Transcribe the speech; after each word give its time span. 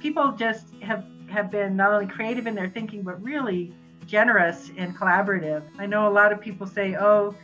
people 0.00 0.32
just 0.32 0.74
have 0.82 1.04
have 1.28 1.50
been 1.50 1.76
not 1.76 1.92
only 1.92 2.06
creative 2.06 2.46
in 2.46 2.54
their 2.54 2.68
thinking, 2.68 3.02
but 3.02 3.20
really 3.22 3.72
generous 4.06 4.70
and 4.76 4.96
collaborative. 4.96 5.62
I 5.78 5.86
know 5.86 6.08
a 6.08 6.10
lot 6.10 6.32
of 6.32 6.40
people 6.40 6.66
say, 6.66 6.96
"Oh, 6.96 7.34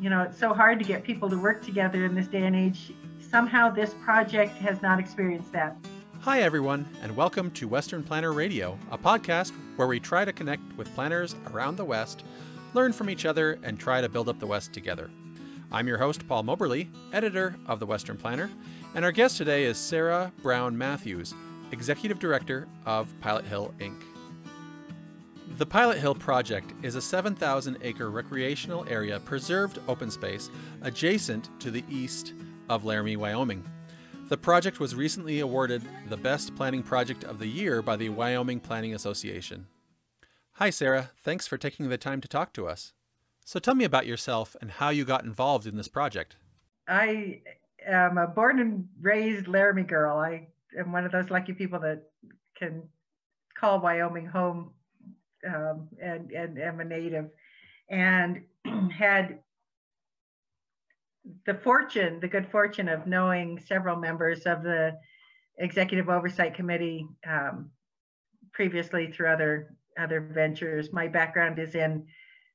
you 0.00 0.10
know, 0.10 0.22
it's 0.22 0.38
so 0.38 0.52
hard 0.52 0.78
to 0.78 0.84
get 0.84 1.04
people 1.04 1.30
to 1.30 1.38
work 1.38 1.62
together 1.62 2.04
in 2.04 2.14
this 2.14 2.26
day 2.26 2.44
and 2.46 2.54
age." 2.54 2.92
Somehow, 3.18 3.70
this 3.70 3.94
project 4.04 4.56
has 4.58 4.82
not 4.82 4.98
experienced 4.98 5.52
that. 5.52 5.76
Hi, 6.22 6.40
everyone, 6.40 6.86
and 7.02 7.16
welcome 7.16 7.50
to 7.52 7.68
Western 7.68 8.02
Planner 8.02 8.32
Radio, 8.32 8.78
a 8.90 8.98
podcast 8.98 9.52
where 9.76 9.88
we 9.88 9.98
try 9.98 10.24
to 10.24 10.32
connect 10.32 10.76
with 10.76 10.94
planners 10.94 11.34
around 11.50 11.76
the 11.76 11.84
West, 11.84 12.24
learn 12.74 12.92
from 12.92 13.08
each 13.08 13.24
other, 13.24 13.58
and 13.62 13.78
try 13.78 14.02
to 14.02 14.08
build 14.08 14.28
up 14.28 14.38
the 14.38 14.46
West 14.46 14.74
together. 14.74 15.10
I'm 15.72 15.88
your 15.88 15.98
host, 15.98 16.28
Paul 16.28 16.42
Moberly, 16.42 16.90
editor 17.12 17.54
of 17.66 17.80
the 17.80 17.86
Western 17.86 18.18
Planner, 18.18 18.50
and 18.94 19.04
our 19.04 19.12
guest 19.12 19.38
today 19.38 19.64
is 19.64 19.78
Sarah 19.78 20.32
Brown 20.42 20.76
Matthews, 20.76 21.34
Executive 21.72 22.18
Director 22.18 22.66
of 22.86 23.12
Pilot 23.20 23.44
Hill 23.44 23.72
Inc. 23.78 24.02
The 25.58 25.66
Pilot 25.66 25.98
Hill 25.98 26.14
Project 26.14 26.72
is 26.82 26.94
a 26.94 27.02
7,000 27.02 27.78
acre 27.82 28.10
recreational 28.10 28.86
area 28.88 29.20
preserved 29.20 29.78
open 29.88 30.10
space 30.10 30.50
adjacent 30.82 31.48
to 31.60 31.70
the 31.70 31.84
east 31.90 32.34
of 32.68 32.84
Laramie, 32.84 33.16
Wyoming. 33.16 33.64
The 34.28 34.36
project 34.36 34.78
was 34.78 34.94
recently 34.94 35.40
awarded 35.40 35.82
the 36.08 36.16
Best 36.16 36.54
Planning 36.54 36.82
Project 36.82 37.24
of 37.24 37.38
the 37.38 37.48
Year 37.48 37.82
by 37.82 37.96
the 37.96 38.10
Wyoming 38.10 38.60
Planning 38.60 38.94
Association. 38.94 39.66
Hi, 40.52 40.70
Sarah. 40.70 41.10
Thanks 41.18 41.46
for 41.46 41.58
taking 41.58 41.88
the 41.88 41.98
time 41.98 42.20
to 42.20 42.28
talk 42.28 42.52
to 42.52 42.68
us. 42.68 42.92
So 43.44 43.58
tell 43.58 43.74
me 43.74 43.84
about 43.84 44.06
yourself 44.06 44.54
and 44.60 44.70
how 44.70 44.90
you 44.90 45.04
got 45.04 45.24
involved 45.24 45.66
in 45.66 45.76
this 45.76 45.88
project. 45.88 46.36
I 46.86 47.40
am 47.84 48.18
a 48.18 48.28
born 48.28 48.60
and 48.60 48.88
raised 49.00 49.48
Laramie 49.48 49.82
girl. 49.82 50.18
I 50.18 50.46
am 50.78 50.92
one 50.92 51.04
of 51.04 51.12
those 51.12 51.30
lucky 51.30 51.52
people 51.52 51.80
that 51.80 52.02
can 52.56 52.82
call 53.58 53.80
Wyoming 53.80 54.26
home 54.26 54.72
um, 55.46 55.88
and, 56.02 56.30
and 56.32 56.58
am 56.58 56.80
a 56.80 56.84
native 56.84 57.30
and 57.90 58.42
had 58.96 59.38
the 61.46 61.54
fortune, 61.54 62.20
the 62.20 62.28
good 62.28 62.50
fortune 62.50 62.88
of 62.88 63.06
knowing 63.06 63.58
several 63.58 63.96
members 63.96 64.46
of 64.46 64.62
the 64.62 64.98
executive 65.58 66.08
oversight 66.08 66.54
committee 66.54 67.06
um, 67.28 67.70
previously 68.52 69.10
through 69.12 69.28
other 69.28 69.74
other 69.98 70.20
ventures. 70.20 70.92
My 70.92 71.08
background 71.08 71.58
is 71.58 71.74
in 71.74 72.06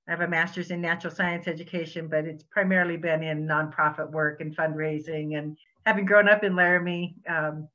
I 0.08 0.12
have 0.12 0.22
a 0.22 0.28
master's 0.28 0.72
in 0.72 0.82
natural 0.82 1.14
science 1.14 1.48
education, 1.48 2.08
but 2.08 2.26
it's 2.26 2.44
primarily 2.44 2.96
been 2.96 3.24
in 3.24 3.48
nonprofit 3.48 4.12
work 4.12 4.40
and 4.40 4.56
fundraising. 4.56 5.38
And 5.38 5.58
having 5.86 6.06
grown 6.06 6.30
up 6.30 6.44
in 6.44 6.56
Laramie, 6.56 7.16
um, 7.28 7.68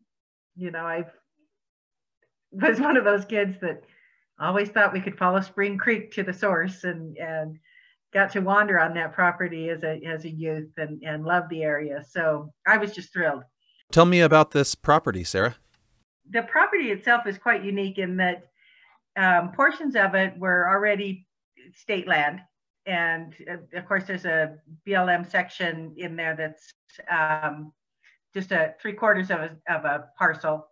you 0.57 0.71
know, 0.71 0.85
I 0.85 1.05
was 2.53 2.81
one 2.81 2.97
of 2.97 3.05
those 3.05 3.25
kids 3.25 3.57
that 3.61 3.83
always 4.39 4.71
thought 4.71 4.93
we 4.93 5.01
could 5.01 5.19
follow 5.19 5.41
Spring 5.41 5.79
Creek 5.79 6.13
to 6.13 6.23
the 6.23 6.33
source 6.33 6.85
and 6.85 7.17
and 7.19 7.59
got 8.13 8.33
to 8.33 8.41
wander 8.41 8.81
on 8.81 8.95
that 8.95 9.13
property 9.13 9.69
as 9.69 9.83
a 9.85 10.01
as 10.05 10.25
a 10.25 10.31
youth 10.31 10.71
and 10.77 11.03
and 11.03 11.25
love 11.25 11.45
the 11.49 11.63
area. 11.63 12.03
So 12.09 12.53
I 12.67 12.79
was 12.79 12.93
just 12.93 13.13
thrilled. 13.13 13.43
Tell 13.93 14.07
me 14.07 14.21
about 14.21 14.51
this 14.53 14.75
property, 14.75 15.25
Sarah. 15.25 15.57
The 16.31 16.43
property 16.43 16.91
itself 16.91 17.27
is 17.27 17.39
quite 17.39 17.65
unique 17.65 17.99
in 17.99 18.17
that 18.19 18.45
um, 19.17 19.51
portions 19.53 19.97
of 19.97 20.15
it 20.15 20.39
were 20.39 20.69
already 20.69 21.27
state 21.75 22.07
land, 22.07 22.41
and 22.87 23.35
uh, 23.51 23.79
of 23.79 23.87
course 23.87 24.05
there's 24.05 24.25
a 24.25 24.57
BLM 24.87 25.29
section 25.29 25.95
in 25.97 26.17
there 26.17 26.37
that's 26.37 26.73
um, 27.11 27.73
just 28.35 28.53
a 28.53 28.75
three 28.81 28.93
quarters 28.93 29.31
of 29.31 29.41
a, 29.41 29.57
of 29.69 29.85
a 29.85 30.09
parcel, 30.19 30.69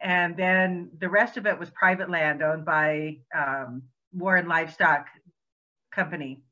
and 0.00 0.36
then 0.36 0.90
the 0.98 1.08
rest 1.08 1.36
of 1.36 1.46
it 1.46 1.58
was 1.58 1.70
private 1.70 2.10
land 2.10 2.42
owned 2.42 2.64
by 2.64 3.18
um, 3.36 3.82
Warren 4.12 4.48
Livestock 4.48 5.06
Company 5.92 6.42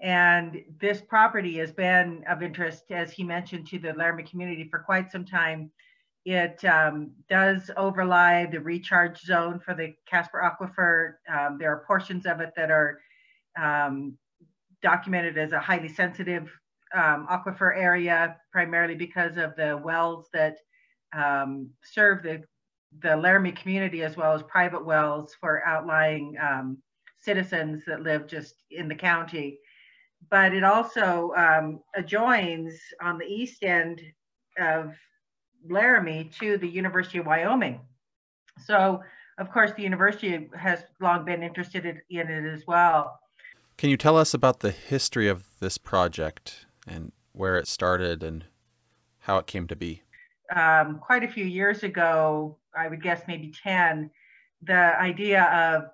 and 0.00 0.62
this 0.80 1.00
property 1.00 1.56
has 1.58 1.72
been 1.72 2.24
of 2.28 2.42
interest, 2.42 2.84
as 2.90 3.10
he 3.10 3.24
mentioned, 3.24 3.66
to 3.68 3.78
the 3.78 3.92
Laramie 3.94 4.22
community 4.22 4.68
for 4.70 4.78
quite 4.78 5.10
some 5.10 5.24
time. 5.24 5.70
It 6.24 6.64
um, 6.64 7.12
does 7.28 7.70
overlie 7.76 8.46
the 8.46 8.60
recharge 8.60 9.18
zone 9.20 9.58
for 9.58 9.74
the 9.74 9.94
Casper 10.06 10.40
Aquifer. 10.40 11.14
Um, 11.32 11.58
there 11.58 11.72
are 11.72 11.84
portions 11.86 12.26
of 12.26 12.40
it 12.40 12.52
that 12.54 12.70
are 12.70 13.00
um, 13.60 14.16
documented 14.82 15.36
as 15.36 15.52
a 15.52 15.58
highly 15.58 15.88
sensitive 15.88 16.48
um, 16.94 17.26
aquifer 17.30 17.76
area, 17.76 18.36
primarily 18.52 18.94
because 18.94 19.36
of 19.36 19.54
the 19.56 19.80
wells 19.82 20.28
that 20.32 20.58
um, 21.14 21.70
serve 21.82 22.22
the, 22.22 22.42
the 23.00 23.16
Laramie 23.16 23.52
community 23.52 24.02
as 24.02 24.16
well 24.16 24.34
as 24.34 24.42
private 24.44 24.84
wells 24.84 25.36
for 25.40 25.64
outlying 25.66 26.36
um, 26.40 26.78
citizens 27.20 27.82
that 27.86 28.02
live 28.02 28.26
just 28.26 28.54
in 28.70 28.88
the 28.88 28.94
county 28.94 29.58
but 30.30 30.52
it 30.52 30.64
also 30.64 31.32
um, 31.36 31.80
adjoins 31.94 32.74
on 33.00 33.18
the 33.18 33.24
east 33.24 33.62
end 33.62 34.02
of 34.58 34.94
Laramie 35.68 36.30
to 36.40 36.58
the 36.58 36.68
University 36.68 37.18
of 37.18 37.26
Wyoming. 37.26 37.80
So, 38.64 39.02
of 39.38 39.50
course, 39.50 39.72
the 39.76 39.82
university 39.82 40.48
has 40.56 40.80
long 41.00 41.24
been 41.24 41.42
interested 41.42 41.86
in 41.86 42.00
it 42.10 42.52
as 42.52 42.66
well. 42.66 43.20
Can 43.76 43.90
you 43.90 43.96
tell 43.96 44.16
us 44.16 44.34
about 44.34 44.60
the 44.60 44.72
history 44.72 45.28
of 45.28 45.46
this 45.60 45.78
project 45.78 46.66
and 46.88 47.12
where 47.32 47.56
it 47.56 47.68
started 47.68 48.22
and 48.22 48.44
how 49.20 49.38
it 49.38 49.46
came 49.46 49.66
to 49.68 49.76
be? 49.76 50.02
Um, 50.54 50.98
quite 50.98 51.24
a 51.24 51.28
few 51.28 51.44
years 51.44 51.82
ago, 51.82 52.56
I 52.76 52.88
would 52.88 53.02
guess 53.02 53.22
maybe 53.28 53.52
10, 53.62 54.10
the 54.62 54.98
idea 55.00 55.44
of 55.44 55.90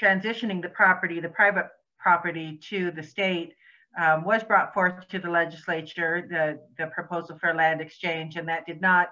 transitioning 0.00 0.60
the 0.60 0.68
property, 0.68 1.20
the 1.20 1.28
private 1.28 1.68
property 1.98 2.58
to 2.68 2.90
the 2.90 3.02
state 3.02 3.54
um, 3.98 4.24
was 4.24 4.44
brought 4.44 4.74
forth 4.74 5.08
to 5.08 5.18
the 5.18 5.30
legislature, 5.30 6.26
the, 6.28 6.60
the 6.76 6.90
proposal 6.90 7.38
for 7.38 7.54
land 7.54 7.80
exchange, 7.80 8.36
and 8.36 8.48
that 8.48 8.66
did 8.66 8.80
not 8.80 9.08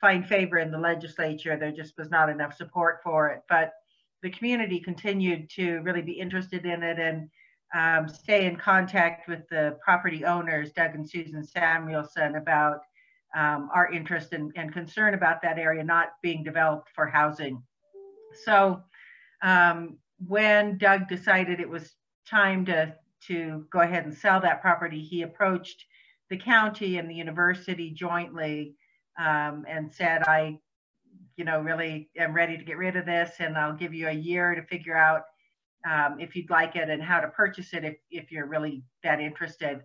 find 0.00 0.26
favor 0.26 0.58
in 0.58 0.70
the 0.70 0.78
legislature. 0.78 1.56
There 1.56 1.72
just 1.72 1.96
was 1.98 2.10
not 2.10 2.28
enough 2.28 2.54
support 2.54 3.00
for 3.02 3.30
it. 3.30 3.42
But 3.48 3.72
the 4.22 4.30
community 4.30 4.80
continued 4.80 5.50
to 5.50 5.78
really 5.78 6.02
be 6.02 6.12
interested 6.12 6.66
in 6.66 6.82
it 6.82 6.98
and 6.98 7.28
um, 7.74 8.08
stay 8.08 8.46
in 8.46 8.56
contact 8.56 9.28
with 9.28 9.46
the 9.48 9.76
property 9.82 10.24
owners, 10.24 10.72
Doug 10.72 10.94
and 10.94 11.08
Susan 11.08 11.44
Samuelson, 11.44 12.36
about 12.36 12.80
um, 13.36 13.68
our 13.74 13.92
interest 13.92 14.32
and, 14.32 14.50
and, 14.56 14.72
concern 14.72 15.12
about 15.12 15.42
that 15.42 15.58
area 15.58 15.84
not 15.84 16.12
being 16.22 16.42
developed 16.42 16.88
for 16.94 17.06
housing. 17.06 17.62
So 18.44 18.82
um, 19.42 19.98
when 20.26 20.78
Doug 20.78 21.08
decided 21.08 21.60
it 21.60 21.68
was 21.68 21.94
time 22.26 22.64
to, 22.66 22.94
to 23.26 23.66
go 23.70 23.80
ahead 23.80 24.06
and 24.06 24.14
sell 24.14 24.40
that 24.40 24.62
property, 24.62 25.02
he 25.02 25.22
approached 25.22 25.84
the 26.30 26.38
county 26.38 26.96
and 26.96 27.08
the 27.08 27.14
university 27.14 27.90
jointly 27.90 28.74
um, 29.18 29.66
and 29.68 29.92
said, 29.92 30.22
I, 30.22 30.58
you 31.36 31.44
know, 31.44 31.60
really 31.60 32.10
am 32.16 32.32
ready 32.32 32.56
to 32.56 32.64
get 32.64 32.78
rid 32.78 32.96
of 32.96 33.04
this 33.04 33.32
and 33.40 33.58
I'll 33.58 33.76
give 33.76 33.92
you 33.92 34.08
a 34.08 34.12
year 34.12 34.54
to 34.54 34.62
figure 34.62 34.96
out 34.96 35.22
um, 35.88 36.20
if 36.20 36.36
you'd 36.36 36.50
like 36.50 36.76
it 36.76 36.88
and 36.88 37.02
how 37.02 37.20
to 37.20 37.28
purchase 37.28 37.72
it 37.72 37.84
if, 37.84 37.96
if 38.10 38.32
you're 38.32 38.46
really 38.46 38.82
that 39.02 39.20
interested. 39.20 39.80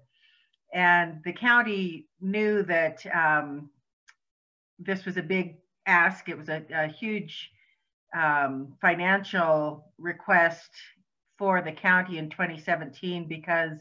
And 0.74 1.22
the 1.24 1.34
county 1.34 2.08
knew 2.20 2.64
that 2.64 3.06
um, 3.14 3.70
this 4.80 5.06
was 5.06 5.18
a 5.18 5.22
big 5.22 5.58
ask. 5.86 6.30
It 6.30 6.38
was 6.38 6.50
a, 6.50 6.64
a 6.74 6.88
huge 6.88 7.52
um, 8.16 8.76
financial 8.82 9.92
request 9.98 10.72
for 11.38 11.62
the 11.62 11.72
county 11.72 12.18
in 12.18 12.30
2017 12.30 13.28
because 13.28 13.80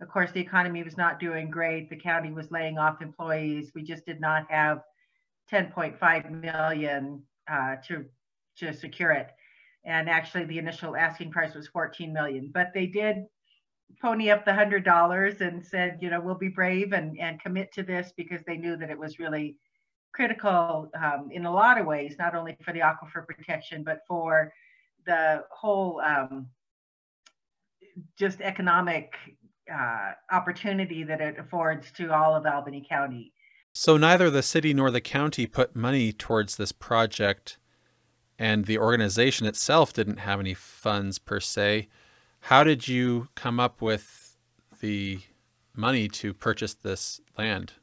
of 0.00 0.08
course 0.08 0.30
the 0.32 0.40
economy 0.40 0.82
was 0.82 0.96
not 0.96 1.18
doing 1.18 1.50
great 1.50 1.90
the 1.90 1.96
county 1.96 2.32
was 2.32 2.50
laying 2.52 2.78
off 2.78 3.02
employees 3.02 3.72
we 3.74 3.82
just 3.82 4.06
did 4.06 4.20
not 4.20 4.48
have 4.48 4.82
10.5 5.52 6.30
million 6.30 7.20
uh, 7.50 7.74
to 7.84 8.04
to 8.56 8.72
secure 8.72 9.10
it 9.10 9.30
and 9.84 10.08
actually 10.08 10.44
the 10.44 10.58
initial 10.58 10.96
asking 10.96 11.30
price 11.30 11.54
was 11.54 11.68
14 11.68 12.12
million 12.12 12.50
but 12.52 12.70
they 12.74 12.86
did 12.86 13.24
pony 14.00 14.30
up 14.30 14.44
the 14.44 14.54
hundred 14.54 14.84
dollars 14.84 15.40
and 15.40 15.64
said 15.64 15.98
you 16.00 16.08
know 16.10 16.20
we'll 16.20 16.34
be 16.34 16.48
brave 16.48 16.92
and 16.92 17.18
and 17.18 17.40
commit 17.40 17.72
to 17.72 17.82
this 17.82 18.12
because 18.16 18.40
they 18.46 18.56
knew 18.56 18.76
that 18.76 18.90
it 18.90 18.98
was 18.98 19.18
really 19.18 19.56
critical 20.14 20.90
um, 21.02 21.28
in 21.30 21.46
a 21.46 21.52
lot 21.52 21.78
of 21.78 21.86
ways 21.86 22.16
not 22.18 22.34
only 22.34 22.56
for 22.62 22.72
the 22.72 22.80
aquifer 22.80 23.26
protection 23.26 23.82
but 23.82 24.00
for 24.06 24.52
the 25.06 25.42
whole 25.50 26.00
um, 26.00 26.46
just 28.18 28.40
economic 28.40 29.14
uh, 29.72 30.12
opportunity 30.30 31.04
that 31.04 31.20
it 31.20 31.38
affords 31.38 31.90
to 31.92 32.12
all 32.12 32.34
of 32.34 32.46
Albany 32.46 32.84
County. 32.88 33.32
So 33.72 33.96
neither 33.96 34.30
the 34.30 34.42
city 34.42 34.74
nor 34.74 34.90
the 34.90 35.00
county 35.00 35.46
put 35.46 35.74
money 35.74 36.12
towards 36.12 36.56
this 36.56 36.72
project, 36.72 37.58
and 38.42 38.64
the 38.64 38.76
organization 38.76 39.46
itself 39.46 39.92
didn't 39.92 40.16
have 40.16 40.40
any 40.40 40.52
funds 40.52 41.16
per 41.20 41.38
se. 41.38 41.86
How 42.40 42.64
did 42.64 42.88
you 42.88 43.28
come 43.36 43.60
up 43.60 43.80
with 43.80 44.36
the 44.80 45.20
money 45.76 46.08
to 46.08 46.34
purchase 46.34 46.74
this 46.74 47.20
land? 47.38 47.74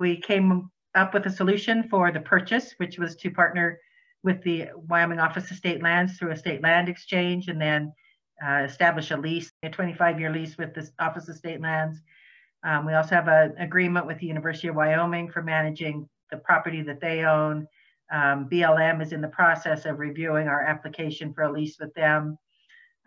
We 0.00 0.20
came 0.20 0.68
up 0.96 1.14
with 1.14 1.26
a 1.26 1.30
solution 1.30 1.88
for 1.88 2.10
the 2.10 2.18
purchase, 2.18 2.74
which 2.78 2.98
was 2.98 3.14
to 3.14 3.30
partner 3.30 3.78
with 4.24 4.42
the 4.42 4.66
Wyoming 4.88 5.20
Office 5.20 5.48
of 5.52 5.56
State 5.56 5.80
Lands 5.80 6.18
through 6.18 6.32
a 6.32 6.36
state 6.36 6.60
land 6.60 6.88
exchange 6.88 7.46
and 7.46 7.60
then 7.60 7.92
uh, 8.44 8.64
establish 8.64 9.12
a 9.12 9.16
lease, 9.16 9.52
a 9.62 9.70
25 9.70 10.18
year 10.18 10.32
lease 10.32 10.58
with 10.58 10.74
the 10.74 10.90
Office 10.98 11.28
of 11.28 11.36
State 11.36 11.60
Lands. 11.60 12.02
Um, 12.64 12.84
we 12.84 12.94
also 12.94 13.14
have 13.14 13.28
an 13.28 13.54
agreement 13.60 14.08
with 14.08 14.18
the 14.18 14.26
University 14.26 14.66
of 14.66 14.74
Wyoming 14.74 15.30
for 15.30 15.40
managing 15.40 16.08
the 16.32 16.38
property 16.38 16.82
that 16.82 17.00
they 17.00 17.22
own. 17.22 17.68
Um, 18.12 18.48
BLM 18.50 19.02
is 19.02 19.12
in 19.12 19.20
the 19.20 19.28
process 19.28 19.84
of 19.84 19.98
reviewing 19.98 20.48
our 20.48 20.62
application 20.62 21.32
for 21.32 21.42
a 21.42 21.52
lease 21.52 21.78
with 21.78 21.92
them. 21.94 22.38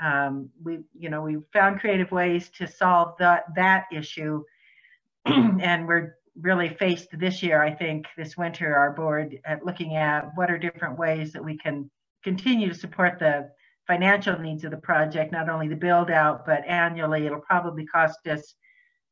Um, 0.01 0.49
we, 0.63 0.79
you 0.97 1.09
know, 1.09 1.21
we 1.21 1.37
found 1.51 1.79
creative 1.79 2.11
ways 2.11 2.49
to 2.57 2.67
solve 2.67 3.15
that 3.19 3.43
that 3.55 3.85
issue, 3.91 4.43
and 5.25 5.87
we're 5.87 6.15
really 6.39 6.69
faced 6.69 7.09
this 7.19 7.43
year, 7.43 7.61
I 7.61 7.73
think, 7.73 8.07
this 8.17 8.37
winter, 8.37 8.75
our 8.75 8.91
board 8.91 9.39
at 9.45 9.65
looking 9.65 9.95
at 9.95 10.29
what 10.35 10.49
are 10.49 10.57
different 10.57 10.97
ways 10.97 11.33
that 11.33 11.43
we 11.43 11.57
can 11.57 11.89
continue 12.23 12.69
to 12.69 12.75
support 12.75 13.19
the 13.19 13.49
financial 13.87 14.37
needs 14.37 14.63
of 14.63 14.71
the 14.71 14.77
project, 14.77 15.31
not 15.31 15.49
only 15.49 15.67
the 15.67 15.75
build 15.75 16.11
out, 16.11 16.45
but 16.45 16.65
annually. 16.67 17.25
It'll 17.25 17.39
probably 17.39 17.85
cost 17.85 18.25
us 18.27 18.53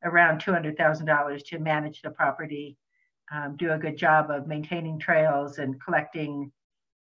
around 0.04 0.40
$200,000 0.40 1.44
to 1.46 1.58
manage 1.58 2.00
the 2.02 2.10
property, 2.10 2.76
um, 3.32 3.56
do 3.56 3.72
a 3.72 3.78
good 3.78 3.96
job 3.96 4.30
of 4.30 4.46
maintaining 4.46 4.98
trails 4.98 5.58
and 5.58 5.82
collecting 5.82 6.50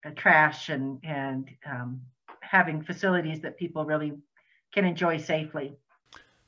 uh, 0.05 0.11
trash 0.15 0.69
and, 0.69 0.99
and 1.03 1.49
um, 1.65 2.01
having 2.41 2.81
facilities 2.81 3.41
that 3.41 3.57
people 3.57 3.85
really 3.85 4.13
can 4.73 4.85
enjoy 4.85 5.17
safely. 5.17 5.73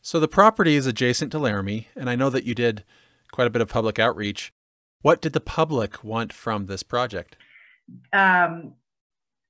So 0.01 0.19
the 0.19 0.27
property 0.27 0.75
is 0.75 0.85
adjacent 0.85 1.31
to 1.31 1.39
Laramie, 1.39 1.87
and 1.95 2.09
I 2.09 2.15
know 2.15 2.29
that 2.29 2.43
you 2.43 2.53
did 2.53 2.83
quite 3.31 3.47
a 3.47 3.49
bit 3.49 3.61
of 3.61 3.69
public 3.69 3.99
outreach. 3.99 4.53
What 5.01 5.21
did 5.21 5.33
the 5.33 5.39
public 5.39 6.03
want 6.03 6.33
from 6.33 6.65
this 6.65 6.83
project? 6.83 7.37
Um, 8.11 8.73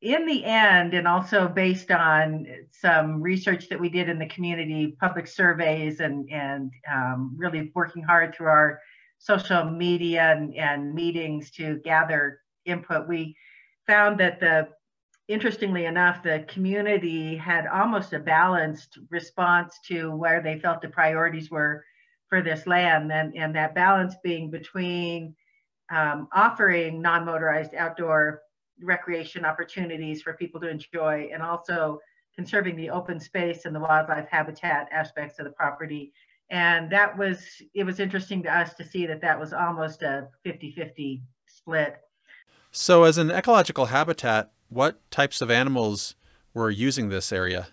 in 0.01 0.25
the 0.25 0.43
end, 0.43 0.93
and 0.93 1.07
also 1.07 1.47
based 1.47 1.89
on 1.89 2.45
some 2.71 3.21
research 3.21 3.69
that 3.69 3.79
we 3.79 3.89
did 3.89 4.09
in 4.09 4.19
the 4.19 4.25
community, 4.27 4.95
public 4.99 5.27
surveys, 5.27 6.01
and 6.01 6.29
and 6.29 6.71
um, 6.91 7.33
really 7.37 7.71
working 7.73 8.03
hard 8.03 8.35
through 8.35 8.47
our 8.47 8.79
social 9.23 9.63
media 9.63 10.35
and, 10.35 10.53
and 10.55 10.93
meetings 10.93 11.49
to 11.51 11.79
gather 11.83 12.41
input, 12.65 13.07
we 13.07 13.35
found 13.87 14.19
that 14.19 14.39
the 14.39 14.67
interestingly 15.29 15.85
enough, 15.85 16.21
the 16.21 16.45
community 16.49 17.37
had 17.37 17.65
almost 17.67 18.11
a 18.11 18.19
balanced 18.19 18.99
response 19.09 19.79
to 19.87 20.11
where 20.11 20.41
they 20.41 20.59
felt 20.59 20.81
the 20.81 20.89
priorities 20.89 21.49
were 21.49 21.83
for 22.27 22.41
this 22.41 22.67
land. 22.67 23.11
And, 23.11 23.35
and 23.37 23.55
that 23.55 23.73
balance 23.73 24.15
being 24.23 24.51
between 24.51 25.33
um, 25.89 26.27
offering 26.33 27.01
non-motorized 27.01 27.73
outdoor 27.75 28.41
recreation 28.81 29.45
opportunities 29.45 30.21
for 30.21 30.33
people 30.33 30.59
to 30.59 30.69
enjoy 30.69 31.29
and 31.31 31.41
also 31.41 31.99
conserving 32.35 32.75
the 32.75 32.89
open 32.89 33.19
space 33.19 33.63
and 33.63 33.73
the 33.73 33.79
wildlife 33.79 34.27
habitat 34.29 34.89
aspects 34.91 35.39
of 35.39 35.45
the 35.45 35.51
property 35.51 36.11
and 36.49 36.91
that 36.91 37.17
was 37.17 37.39
it 37.73 37.83
was 37.83 37.99
interesting 37.99 38.43
to 38.43 38.55
us 38.55 38.73
to 38.75 38.85
see 38.85 39.05
that 39.05 39.21
that 39.21 39.39
was 39.39 39.53
almost 39.53 40.01
a 40.01 40.27
50-50 40.45 41.21
split 41.47 41.97
so 42.71 43.03
as 43.03 43.17
an 43.17 43.31
ecological 43.31 43.85
habitat 43.85 44.51
what 44.69 44.99
types 45.11 45.41
of 45.41 45.51
animals 45.51 46.15
were 46.53 46.69
using 46.69 47.09
this 47.09 47.31
area 47.31 47.67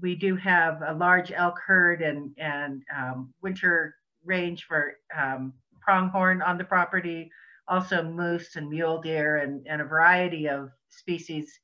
we 0.00 0.16
do 0.16 0.36
have 0.36 0.82
a 0.86 0.94
large 0.94 1.32
elk 1.32 1.58
herd 1.64 2.02
and, 2.02 2.32
and 2.38 2.82
um, 2.94 3.32
winter 3.40 3.94
range 4.24 4.64
for 4.64 4.94
um, 5.16 5.52
pronghorn 5.80 6.42
on 6.42 6.58
the 6.58 6.64
property, 6.64 7.30
also 7.68 8.02
moose 8.02 8.56
and 8.56 8.68
mule 8.68 9.00
deer 9.00 9.38
and, 9.38 9.66
and 9.66 9.80
a 9.80 9.84
variety 9.84 10.48
of 10.48 10.70
species 10.88 11.58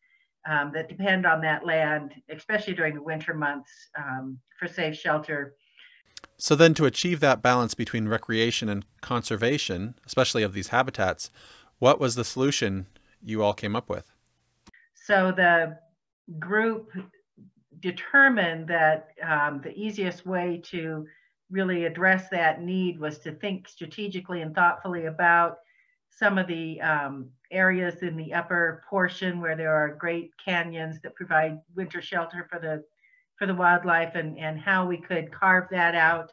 um, 0.48 0.70
that 0.72 0.88
depend 0.88 1.26
on 1.26 1.40
that 1.40 1.66
land, 1.66 2.14
especially 2.30 2.74
during 2.74 2.94
the 2.94 3.02
winter 3.02 3.34
months 3.34 3.70
um, 3.98 4.38
for 4.58 4.68
safe 4.68 4.96
shelter. 4.96 5.54
So 6.36 6.54
then 6.54 6.74
to 6.74 6.84
achieve 6.84 7.20
that 7.20 7.42
balance 7.42 7.74
between 7.74 8.08
recreation 8.08 8.68
and 8.68 8.84
conservation, 9.00 9.94
especially 10.06 10.42
of 10.42 10.52
these 10.52 10.68
habitats, 10.68 11.30
what 11.78 12.00
was 12.00 12.14
the 12.14 12.24
solution 12.24 12.86
you 13.22 13.42
all 13.42 13.54
came 13.54 13.74
up 13.74 13.88
with? 13.88 14.12
So 14.94 15.32
the 15.32 15.78
group 16.38 16.92
determined 17.80 18.68
that 18.68 19.08
um, 19.22 19.60
the 19.62 19.72
easiest 19.74 20.26
way 20.26 20.60
to 20.66 21.06
really 21.50 21.86
address 21.86 22.28
that 22.28 22.62
need 22.62 23.00
was 23.00 23.18
to 23.20 23.32
think 23.32 23.68
strategically 23.68 24.42
and 24.42 24.54
thoughtfully 24.54 25.06
about 25.06 25.58
some 26.10 26.36
of 26.36 26.46
the 26.46 26.80
um, 26.80 27.30
areas 27.50 28.02
in 28.02 28.16
the 28.16 28.34
upper 28.34 28.82
portion 28.88 29.40
where 29.40 29.56
there 29.56 29.74
are 29.74 29.94
great 29.94 30.30
canyons 30.44 31.00
that 31.02 31.14
provide 31.14 31.58
winter 31.74 32.02
shelter 32.02 32.46
for 32.50 32.58
the 32.58 32.84
for 33.38 33.46
the 33.46 33.54
wildlife 33.54 34.14
and, 34.14 34.38
and 34.38 34.58
how 34.58 34.86
we 34.86 34.98
could 34.98 35.32
carve 35.32 35.68
that 35.70 35.94
out 35.94 36.32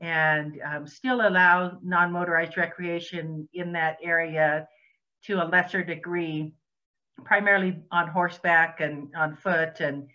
and 0.00 0.60
um, 0.64 0.86
still 0.86 1.26
allow 1.26 1.78
non-motorized 1.82 2.56
recreation 2.56 3.48
in 3.54 3.72
that 3.72 3.96
area 4.02 4.68
to 5.24 5.42
a 5.42 5.44
lesser 5.44 5.82
degree, 5.82 6.52
primarily 7.24 7.78
on 7.90 8.08
horseback 8.08 8.80
and 8.80 9.08
on 9.16 9.34
foot 9.34 9.80
and 9.80 10.06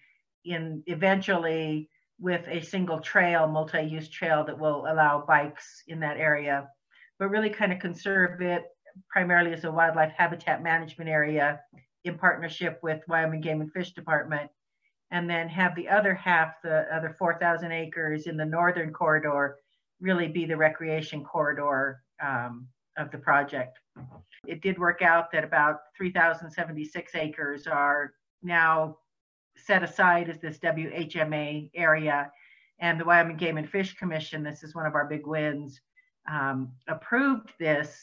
in 0.46 0.84
eventually 0.88 1.90
with 2.20 2.48
a 2.48 2.62
single 2.62 3.00
trail, 3.00 3.48
multi-use 3.48 4.10
trail 4.10 4.44
that 4.44 4.58
will 4.58 4.86
allow 4.88 5.26
bikes 5.28 5.84
in 5.88 6.00
that 6.00 6.18
area, 6.18 6.68
but 7.20 7.30
really 7.30 7.50
kind 7.50 7.74
of 7.74 7.80
conserve 7.80 8.42
it 8.42 8.64
primarily 9.10 9.54
as 9.54 9.64
a 9.64 9.72
wildlife 9.72 10.14
habitat 10.16 10.62
management 10.62 11.10
area 11.10 11.60
in 12.04 12.18
partnership 12.18 12.80
with 12.84 13.02
Wyoming 13.08 13.42
Game 13.42 13.62
and 13.62 13.72
Fish 13.72 13.92
Department, 13.94 14.50
and 15.12 15.30
then 15.30 15.50
have 15.50 15.76
the 15.76 15.90
other 15.90 16.16
half, 16.16 16.62
the 16.64 16.88
other 16.94 17.16
4,000 17.18 17.72
acres 17.72 18.28
in 18.28 18.38
the 18.38 18.46
northern 18.46 18.94
corridor, 18.94 19.58
really 20.00 20.28
be 20.28 20.46
the 20.46 20.58
recreation 20.58 21.24
corridor 21.24 22.02
um, 22.24 22.68
of 22.98 23.12
the 23.12 23.18
project. 23.18 23.78
It 24.48 24.62
did 24.62 24.80
work 24.80 25.02
out 25.02 25.32
that 25.32 25.44
about 25.44 25.82
3,076 25.98 27.16
acres 27.16 27.68
are 27.68 28.14
now 28.42 28.98
set 29.58 29.84
aside 29.84 30.30
as 30.30 30.40
this 30.40 30.58
WHMA 30.60 31.70
area. 31.76 32.32
And 32.80 33.00
the 33.00 33.06
Wyoming 33.06 33.38
Game 33.38 33.58
and 33.58 33.70
Fish 33.70 33.94
Commission, 33.96 34.44
this 34.44 34.64
is 34.64 34.74
one 34.74 34.86
of 34.86 34.96
our 34.96 35.06
big 35.06 35.28
wins, 35.28 35.82
um, 36.30 36.72
approved 36.88 37.52
this 37.60 37.98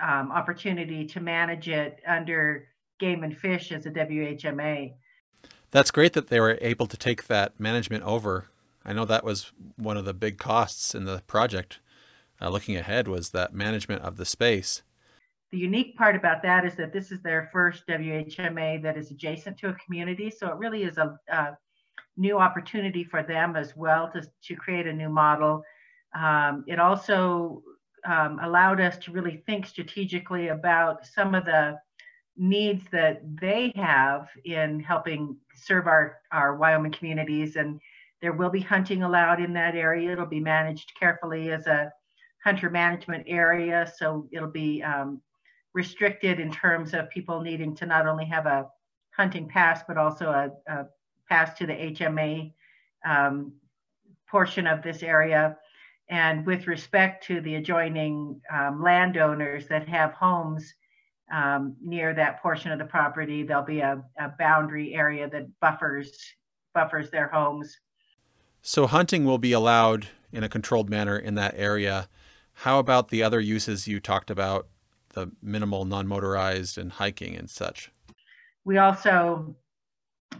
um, 0.00 0.30
opportunity 0.30 1.04
to 1.06 1.20
manage 1.20 1.68
it 1.68 2.00
under 2.06 2.68
Game 3.00 3.24
and 3.24 3.36
Fish 3.36 3.72
as 3.72 3.86
a 3.86 3.90
WHMA. 3.90 4.92
That's 5.74 5.90
great 5.90 6.12
that 6.12 6.28
they 6.28 6.38
were 6.38 6.56
able 6.60 6.86
to 6.86 6.96
take 6.96 7.26
that 7.26 7.58
management 7.58 8.04
over. 8.04 8.46
I 8.84 8.92
know 8.92 9.04
that 9.06 9.24
was 9.24 9.50
one 9.74 9.96
of 9.96 10.04
the 10.04 10.14
big 10.14 10.38
costs 10.38 10.94
in 10.94 11.04
the 11.04 11.24
project. 11.26 11.80
Uh, 12.40 12.50
looking 12.50 12.76
ahead 12.76 13.08
was 13.08 13.30
that 13.30 13.52
management 13.52 14.02
of 14.02 14.16
the 14.16 14.24
space. 14.24 14.82
The 15.50 15.58
unique 15.58 15.96
part 15.96 16.14
about 16.14 16.44
that 16.44 16.64
is 16.64 16.76
that 16.76 16.92
this 16.92 17.10
is 17.10 17.20
their 17.22 17.50
first 17.52 17.88
WHMA 17.88 18.84
that 18.84 18.96
is 18.96 19.10
adjacent 19.10 19.58
to 19.58 19.70
a 19.70 19.74
community. 19.84 20.30
So 20.30 20.46
it 20.46 20.58
really 20.58 20.84
is 20.84 20.96
a, 20.96 21.18
a 21.28 21.58
new 22.16 22.38
opportunity 22.38 23.02
for 23.02 23.24
them 23.24 23.56
as 23.56 23.76
well 23.76 24.08
to, 24.12 24.22
to 24.44 24.54
create 24.54 24.86
a 24.86 24.92
new 24.92 25.08
model. 25.08 25.64
Um, 26.14 26.62
it 26.68 26.78
also 26.78 27.64
um, 28.06 28.38
allowed 28.40 28.80
us 28.80 28.96
to 28.98 29.10
really 29.10 29.42
think 29.44 29.66
strategically 29.66 30.48
about 30.48 31.04
some 31.04 31.34
of 31.34 31.44
the 31.44 31.80
needs 32.36 32.84
that 32.90 33.22
they 33.40 33.72
have 33.76 34.28
in 34.44 34.80
helping 34.80 35.36
serve 35.54 35.86
our, 35.86 36.18
our 36.32 36.56
Wyoming 36.56 36.92
communities. 36.92 37.56
And 37.56 37.80
there 38.20 38.32
will 38.32 38.50
be 38.50 38.60
hunting 38.60 39.02
allowed 39.02 39.40
in 39.40 39.52
that 39.54 39.74
area. 39.74 40.12
It'll 40.12 40.26
be 40.26 40.40
managed 40.40 40.92
carefully 40.98 41.50
as 41.50 41.66
a 41.66 41.92
hunter 42.42 42.70
management 42.70 43.24
area. 43.26 43.90
So 43.98 44.28
it'll 44.32 44.50
be 44.50 44.82
um, 44.82 45.20
restricted 45.74 46.40
in 46.40 46.50
terms 46.50 46.94
of 46.94 47.10
people 47.10 47.40
needing 47.40 47.74
to 47.76 47.86
not 47.86 48.06
only 48.06 48.24
have 48.26 48.46
a 48.46 48.68
hunting 49.16 49.48
pass, 49.48 49.82
but 49.86 49.96
also 49.96 50.30
a, 50.30 50.72
a 50.72 50.86
pass 51.28 51.56
to 51.58 51.66
the 51.66 51.72
HMA 51.72 52.52
um, 53.04 53.52
portion 54.28 54.66
of 54.66 54.82
this 54.82 55.02
area. 55.02 55.56
And 56.08 56.44
with 56.44 56.66
respect 56.66 57.24
to 57.26 57.40
the 57.40 57.54
adjoining 57.54 58.40
um, 58.52 58.82
landowners 58.82 59.66
that 59.68 59.88
have 59.88 60.12
homes 60.12 60.74
um, 61.34 61.76
near 61.82 62.14
that 62.14 62.40
portion 62.40 62.70
of 62.70 62.78
the 62.78 62.84
property, 62.84 63.42
there'll 63.42 63.64
be 63.64 63.80
a, 63.80 64.02
a 64.18 64.28
boundary 64.38 64.94
area 64.94 65.28
that 65.28 65.48
buffers 65.60 66.12
buffers 66.74 67.10
their 67.10 67.28
homes. 67.28 67.76
So 68.62 68.86
hunting 68.86 69.24
will 69.24 69.38
be 69.38 69.52
allowed 69.52 70.08
in 70.32 70.42
a 70.42 70.48
controlled 70.48 70.90
manner 70.90 71.16
in 71.16 71.34
that 71.34 71.54
area. 71.56 72.08
How 72.52 72.78
about 72.78 73.08
the 73.08 73.22
other 73.22 73.40
uses 73.40 73.86
you 73.86 74.00
talked 74.00 74.30
about 74.30 74.66
the 75.14 75.30
minimal 75.42 75.84
non-motorized 75.84 76.76
and 76.76 76.92
hiking 76.92 77.36
and 77.36 77.48
such. 77.48 77.90
We 78.64 78.78
also 78.78 79.56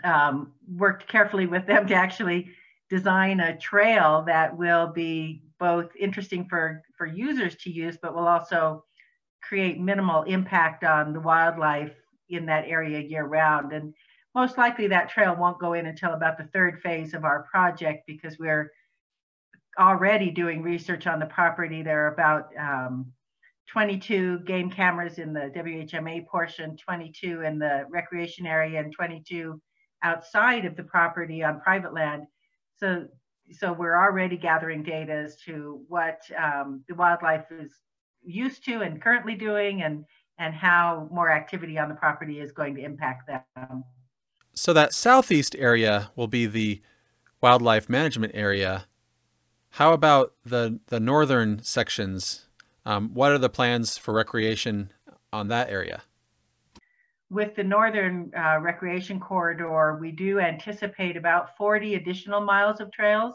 um, 0.03 0.53
worked 0.77 1.09
carefully 1.09 1.47
with 1.47 1.67
them 1.67 1.87
to 1.87 1.95
actually 1.95 2.51
design 2.91 3.41
a 3.41 3.57
trail 3.57 4.25
that 4.27 4.57
will 4.57 4.89
be 4.89 5.43
both 5.59 5.91
interesting 5.99 6.47
for, 6.49 6.83
for 6.99 7.07
users 7.07 7.55
to 7.57 7.71
use, 7.71 7.97
but 8.01 8.15
will 8.15 8.29
also 8.29 8.85
create 9.47 9.79
minimal 9.79 10.23
impact 10.23 10.85
on 10.85 11.13
the 11.13 11.21
wildlife 11.21 11.93
in 12.29 12.47
that 12.47 12.65
area 12.67 13.01
year 13.01 13.25
round. 13.25 13.73
And 13.73 13.95
most 14.35 14.59
likely 14.59 14.89
that 14.89 15.11
trail 15.11 15.37
won't 15.37 15.61
go 15.61 15.75
in 15.75 15.87
until 15.87 16.15
about 16.15 16.39
the 16.39 16.49
third 16.53 16.81
phase 16.83 17.15
of 17.15 17.25
our 17.25 17.47
project 17.51 18.05
because 18.07 18.39
we're 18.39 18.73
already 19.79 20.31
doing 20.31 20.63
research 20.63 21.07
on 21.07 21.19
the 21.19 21.27
property. 21.27 21.83
There 21.83 22.07
are 22.07 22.13
about 22.13 22.49
um, 22.59 23.13
22 23.69 24.41
game 24.41 24.71
cameras 24.71 25.19
in 25.19 25.33
the 25.33 25.53
WHMA 25.55 26.27
portion, 26.27 26.77
22 26.77 27.43
in 27.43 27.59
the 27.59 27.85
recreation 27.91 28.47
area, 28.47 28.81
and 28.81 28.93
22 28.93 29.61
outside 30.03 30.65
of 30.65 30.77
the 30.77 30.83
property 30.83 31.43
on 31.43 31.61
private 31.61 31.95
land. 31.95 32.25
So, 32.77 33.07
so 33.53 33.73
we're 33.73 33.97
already 33.97 34.37
gathering 34.37 34.83
data 34.83 35.13
as 35.13 35.37
to 35.47 35.83
what 35.89 36.21
um, 36.37 36.85
the 36.89 36.95
wildlife 36.95 37.47
is 37.51 37.73
used 38.25 38.65
to 38.65 38.81
and 38.81 39.01
currently 39.01 39.35
doing, 39.35 39.83
and 39.83 40.05
and 40.39 40.55
how 40.55 41.09
more 41.13 41.31
activity 41.31 41.79
on 41.79 41.89
the 41.89 41.95
property 41.95 42.41
is 42.41 42.53
going 42.53 42.75
to 42.75 42.83
impact 42.83 43.29
them. 43.29 43.85
So 44.55 44.73
that 44.73 44.93
southeast 44.93 45.55
area 45.59 46.11
will 46.17 46.27
be 46.27 46.47
the 46.47 46.83
wildlife 47.41 47.89
management 47.89 48.33
area. 48.35 48.87
How 49.71 49.93
about 49.93 50.35
the 50.45 50.81
the 50.87 51.01
northern 51.01 51.63
sections 51.63 52.45
um, 52.87 53.11
what 53.15 53.33
are 53.33 53.39
the 53.39 53.49
plans 53.49 53.97
for 53.97 54.13
recreation 54.13 54.91
on 55.33 55.49
that 55.49 55.71
area? 55.71 56.03
With 57.31 57.57
the 57.57 57.65
Northern 57.65 58.31
uh, 58.37 58.59
Recreation 58.61 59.19
Corridor, 59.19 59.99
we 60.01 60.13
do 60.13 60.39
anticipate 60.39 61.17
about 61.17 61.57
40 61.57 61.95
additional 61.95 62.41
miles 62.41 62.81
of 62.81 62.93
trails. 62.93 63.35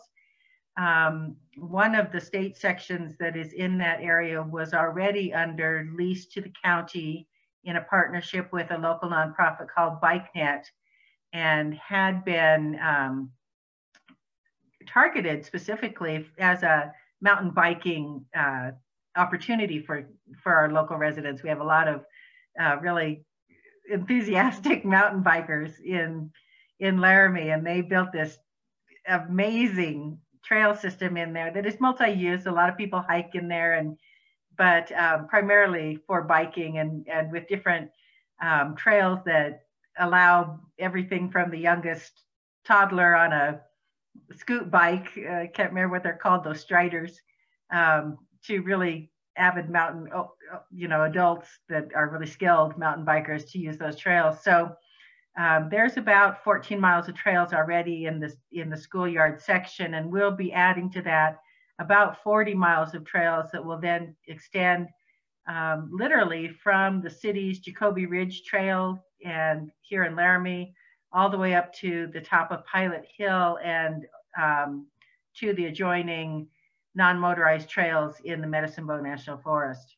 Um, 0.79 1.36
one 1.57 1.93
of 1.93 2.13
the 2.13 2.21
state 2.21 2.57
sections 2.57 3.17
that 3.19 3.36
is 3.36 3.51
in 3.51 3.77
that 3.79 4.00
area 4.00 4.41
was 4.41 4.74
already 4.74 5.33
under 5.33 5.89
lease 5.93 6.25
to 6.27 6.41
the 6.41 6.53
county 6.63 7.27
in 7.65 7.75
a 7.75 7.81
partnership 7.81 8.53
with 8.53 8.71
a 8.71 8.77
local 8.77 9.09
nonprofit 9.09 9.67
called 9.67 10.00
BikeNet 10.00 10.63
and 11.33 11.74
had 11.74 12.24
been 12.24 12.79
um, 12.79 13.29
targeted 14.88 15.45
specifically 15.45 16.25
as 16.38 16.63
a 16.63 16.93
mountain 17.19 17.51
biking 17.51 18.25
uh, 18.33 18.71
opportunity 19.17 19.81
for 19.81 20.07
for 20.41 20.53
our 20.53 20.71
local 20.71 20.95
residents. 20.95 21.43
We 21.43 21.50
have 21.50 21.59
a 21.59 21.65
lot 21.65 21.89
of 21.89 22.05
uh, 22.57 22.77
really 22.79 23.25
enthusiastic 23.91 24.86
mountain 24.98 25.24
bikers 25.24 25.74
in 25.81 26.31
in 26.79 27.01
Laramie, 27.01 27.50
and 27.50 27.67
they 27.67 27.81
built 27.81 28.13
this 28.13 28.38
amazing 29.05 30.17
trail 30.50 30.75
system 30.75 31.15
in 31.15 31.32
there 31.32 31.51
that 31.53 31.68
is 31.68 31.79
multi-use. 31.79 32.48
A 32.48 32.51
lot 32.51 32.70
of 32.70 32.77
people 32.77 33.06
hike 33.08 33.36
in 33.36 33.48
there, 33.48 33.75
and 33.75 33.96
but 34.58 34.91
um, 34.94 35.27
primarily 35.27 36.00
for 36.08 36.24
biking 36.24 36.79
and 36.79 37.08
and 37.08 37.32
with 37.32 37.48
different 37.48 37.91
um, 38.41 38.75
trails 38.75 39.20
that 39.25 39.62
allow 40.00 40.60
everything 40.79 41.29
from 41.29 41.51
the 41.51 41.60
youngest 41.60 42.24
toddler 42.65 43.15
on 43.15 43.32
a 43.32 43.62
scoot 44.36 44.72
bike. 44.72 45.10
Uh, 45.18 45.29
I 45.29 45.44
uh, 45.44 45.48
can't 45.53 45.70
remember 45.70 45.94
what 45.94 46.03
they're 46.03 46.24
called, 46.24 46.44
those 46.44 46.62
striders, 46.62 47.22
um, 47.72 48.18
to 48.46 48.62
really 48.62 49.12
avid 49.38 49.70
mountain, 49.70 50.10
oh, 50.15 50.32
oh, 50.53 50.62
you 50.72 50.88
know, 50.88 51.03
adults 51.03 51.48
that 51.70 51.89
are 51.96 52.10
really 52.10 52.25
skilled 52.27 52.77
mountain 52.77 53.06
bikers 53.06 53.50
to 53.51 53.60
use 53.60 53.77
those 53.77 53.98
trails. 53.98 54.44
So 54.44 54.75
um, 55.39 55.69
there's 55.72 55.96
about 55.96 56.43
14 56.43 56.79
miles 56.81 57.08
of 57.08 57.15
trails 57.15 57.53
already 57.53 58.08
in 58.08 58.19
this 58.19 58.36
in 58.51 58.69
the 58.69 58.75
schoolyard 58.75 59.41
section, 59.41 59.93
and 59.93 60.12
we'll 60.12 60.36
be 60.36 60.51
adding 60.51 60.91
to 60.91 61.01
that 61.03 61.39
about 61.79 62.22
40 62.22 62.53
miles 62.53 62.93
of 62.93 63.05
trails 63.05 63.50
that 63.53 63.63
will 63.63 63.79
then 63.79 64.13
extend 64.27 64.89
um, 65.48 65.89
literally 65.93 66.50
from 66.50 67.01
the 67.01 67.10
city's 67.10 67.60
Jacoby 67.60 68.05
Ridge 68.05 68.43
Trail 68.43 69.01
and 69.25 69.72
here 69.79 70.03
in 70.03 70.15
Laramie 70.15 70.75
all 71.13 71.29
the 71.29 71.38
way 71.38 71.55
up 71.55 71.74
to 71.75 72.08
the 72.08 72.19
top 72.19 72.51
of 72.51 72.65
Pilot 72.65 73.05
Hill 73.17 73.60
and 73.63 74.05
um, 74.39 74.88
to 75.38 75.53
the 75.53 75.67
adjoining 75.67 76.48
non-motorized 76.96 77.69
trails 77.69 78.15
in 78.25 78.41
the 78.41 78.48
Medicine 78.48 78.86
Bow 78.86 79.00
National 79.00 79.38
Forest. 79.38 79.96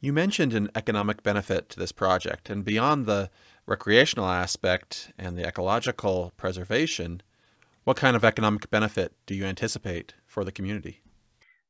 You 0.00 0.12
mentioned 0.12 0.52
an 0.52 0.70
economic 0.74 1.22
benefit 1.22 1.68
to 1.70 1.78
this 1.78 1.92
project, 1.92 2.50
and 2.50 2.64
beyond 2.64 3.06
the 3.06 3.30
recreational 3.66 4.26
aspect 4.26 5.12
and 5.18 5.36
the 5.36 5.46
ecological 5.46 6.32
preservation, 6.36 7.22
what 7.84 7.96
kind 7.96 8.16
of 8.16 8.24
economic 8.24 8.70
benefit 8.70 9.12
do 9.26 9.34
you 9.34 9.44
anticipate 9.44 10.14
for 10.26 10.44
the 10.44 10.52
community? 10.52 11.00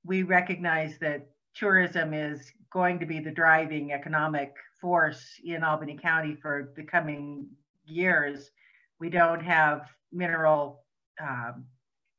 We 0.05 0.23
recognize 0.23 0.99
that 0.99 1.29
tourism 1.55 2.13
is 2.13 2.53
going 2.71 2.99
to 2.99 3.07
be 3.07 3.21
the 3.21 3.31
driving 3.31 3.93
economic 3.93 4.55
force 4.81 5.41
in 5.45 5.63
Albany 5.63 5.97
County 5.97 6.35
for 6.35 6.73
the 6.77 6.83
coming 6.83 7.47
years. 7.87 8.51
We 8.99 9.11
don't 9.11 9.43
have 9.43 9.89
mineral 10.13 10.85
um, 11.21 11.65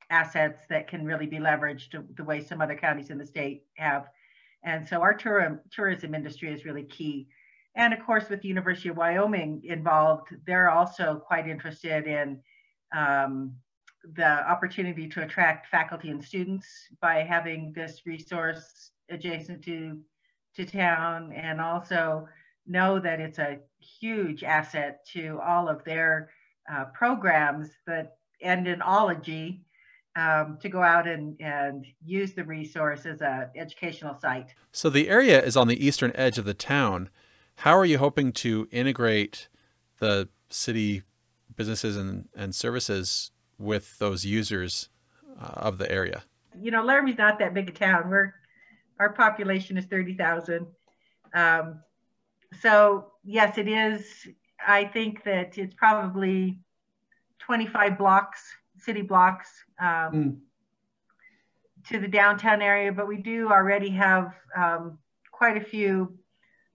assets 0.09 0.61
that 0.69 0.87
can 0.87 1.05
really 1.05 1.25
be 1.25 1.37
leveraged 1.37 2.15
the 2.15 2.23
way 2.23 2.41
some 2.41 2.61
other 2.61 2.75
counties 2.75 3.09
in 3.09 3.17
the 3.17 3.25
state 3.25 3.63
have. 3.75 4.07
And 4.63 4.87
so 4.87 5.01
our 5.01 5.13
tour, 5.13 5.61
tourism 5.71 6.15
industry 6.15 6.53
is 6.53 6.65
really 6.65 6.83
key. 6.83 7.27
And 7.75 7.93
of 7.93 8.05
course, 8.05 8.29
with 8.29 8.41
the 8.41 8.47
University 8.47 8.89
of 8.89 8.97
Wyoming 8.97 9.61
involved, 9.65 10.29
they're 10.45 10.69
also 10.69 11.15
quite 11.15 11.47
interested 11.47 12.07
in 12.07 12.39
um, 12.95 13.53
the 14.13 14.49
opportunity 14.49 15.07
to 15.09 15.23
attract 15.23 15.67
faculty 15.67 16.09
and 16.09 16.23
students 16.23 16.67
by 17.01 17.23
having 17.23 17.73
this 17.73 18.01
resource 18.05 18.91
adjacent 19.09 19.63
to, 19.65 19.99
to 20.55 20.65
town 20.65 21.33
and 21.33 21.59
also 21.59 22.27
know 22.67 22.99
that 22.99 23.19
it's 23.19 23.39
a 23.39 23.59
huge 23.79 24.43
asset 24.43 25.05
to 25.13 25.39
all 25.45 25.67
of 25.67 25.83
their 25.83 26.29
uh, 26.71 26.85
programs 26.93 27.69
that 27.85 28.17
end 28.41 28.67
in 28.67 28.81
ology 28.81 29.65
um, 30.15 30.57
to 30.61 30.69
go 30.69 30.81
out 30.81 31.07
and, 31.07 31.39
and 31.41 31.85
use 32.03 32.33
the 32.33 32.43
resource 32.43 33.05
as 33.05 33.21
an 33.21 33.49
educational 33.55 34.17
site. 34.17 34.53
So 34.71 34.89
the 34.89 35.09
area 35.09 35.43
is 35.43 35.57
on 35.57 35.67
the 35.67 35.85
eastern 35.85 36.11
edge 36.15 36.37
of 36.37 36.45
the 36.45 36.53
town. 36.53 37.09
How 37.57 37.77
are 37.77 37.85
you 37.85 37.97
hoping 37.97 38.31
to 38.33 38.67
integrate 38.71 39.47
the 39.99 40.29
city 40.49 41.03
businesses 41.55 41.95
and, 41.97 42.27
and 42.35 42.53
services 42.53 43.31
with 43.57 43.97
those 43.99 44.25
users 44.25 44.89
uh, 45.41 45.53
of 45.55 45.77
the 45.77 45.89
area? 45.91 46.23
You 46.59 46.71
know, 46.71 46.83
Laramie's 46.83 47.17
not 47.17 47.39
that 47.39 47.53
big 47.53 47.69
a 47.69 47.71
town. 47.71 48.09
We're 48.09 48.33
our 48.97 49.11
population 49.11 49.77
is 49.77 49.85
30,000. 49.85 50.65
Um, 51.33 51.81
so 52.61 53.07
yes, 53.25 53.57
it 53.57 53.67
is. 53.67 54.27
I 54.65 54.85
think 54.85 55.23
that 55.25 55.57
it's 55.57 55.73
probably 55.73 56.59
25 57.39 57.97
blocks 57.97 58.41
city 58.77 59.01
blocks 59.01 59.49
um, 59.79 59.87
mm. 59.87 60.37
to 61.89 61.99
the 61.99 62.07
downtown 62.07 62.61
area, 62.61 62.91
but 62.91 63.07
we 63.07 63.17
do 63.17 63.49
already 63.49 63.89
have 63.89 64.33
um, 64.55 64.97
quite 65.31 65.57
a 65.57 65.65
few. 65.65 66.17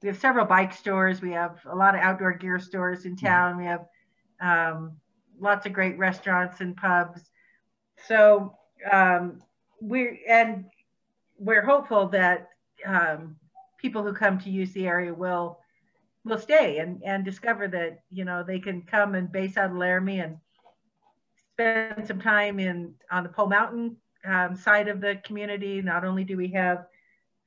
We 0.02 0.08
have 0.08 0.18
several 0.18 0.46
bike 0.46 0.72
stores. 0.72 1.20
We 1.20 1.32
have 1.32 1.58
a 1.66 1.76
lot 1.76 1.94
of 1.94 2.00
outdoor 2.00 2.32
gear 2.32 2.58
stores 2.58 3.04
in 3.04 3.16
mm. 3.16 3.20
town. 3.20 3.56
We 3.56 3.66
have 3.66 3.86
um, 4.40 4.96
lots 5.38 5.66
of 5.66 5.72
great 5.72 5.98
restaurants 5.98 6.60
and 6.60 6.76
pubs. 6.76 7.30
So 8.06 8.54
um, 8.90 9.42
we're 9.80 10.18
and 10.28 10.64
we're 11.38 11.64
hopeful 11.64 12.06
that 12.08 12.48
um, 12.86 13.36
people 13.78 14.02
who 14.02 14.12
come 14.12 14.38
to 14.38 14.50
use 14.50 14.72
the 14.72 14.86
area 14.86 15.12
will 15.12 15.58
will 16.24 16.38
stay 16.38 16.78
and, 16.78 17.02
and 17.02 17.24
discover 17.24 17.66
that 17.68 18.02
you 18.10 18.24
know 18.24 18.42
they 18.42 18.58
can 18.58 18.82
come 18.82 19.14
and 19.14 19.32
base 19.32 19.56
out 19.56 19.70
of 19.70 19.76
Laramie 19.76 20.20
and 20.20 20.38
spend 21.52 22.06
some 22.06 22.20
time 22.20 22.58
in 22.58 22.94
on 23.10 23.22
the 23.22 23.28
Pole 23.28 23.48
Mountain 23.48 23.96
um, 24.24 24.56
side 24.56 24.88
of 24.88 25.00
the 25.00 25.20
community. 25.24 25.82
Not 25.82 26.04
only 26.04 26.24
do 26.24 26.36
we 26.36 26.48
have 26.48 26.86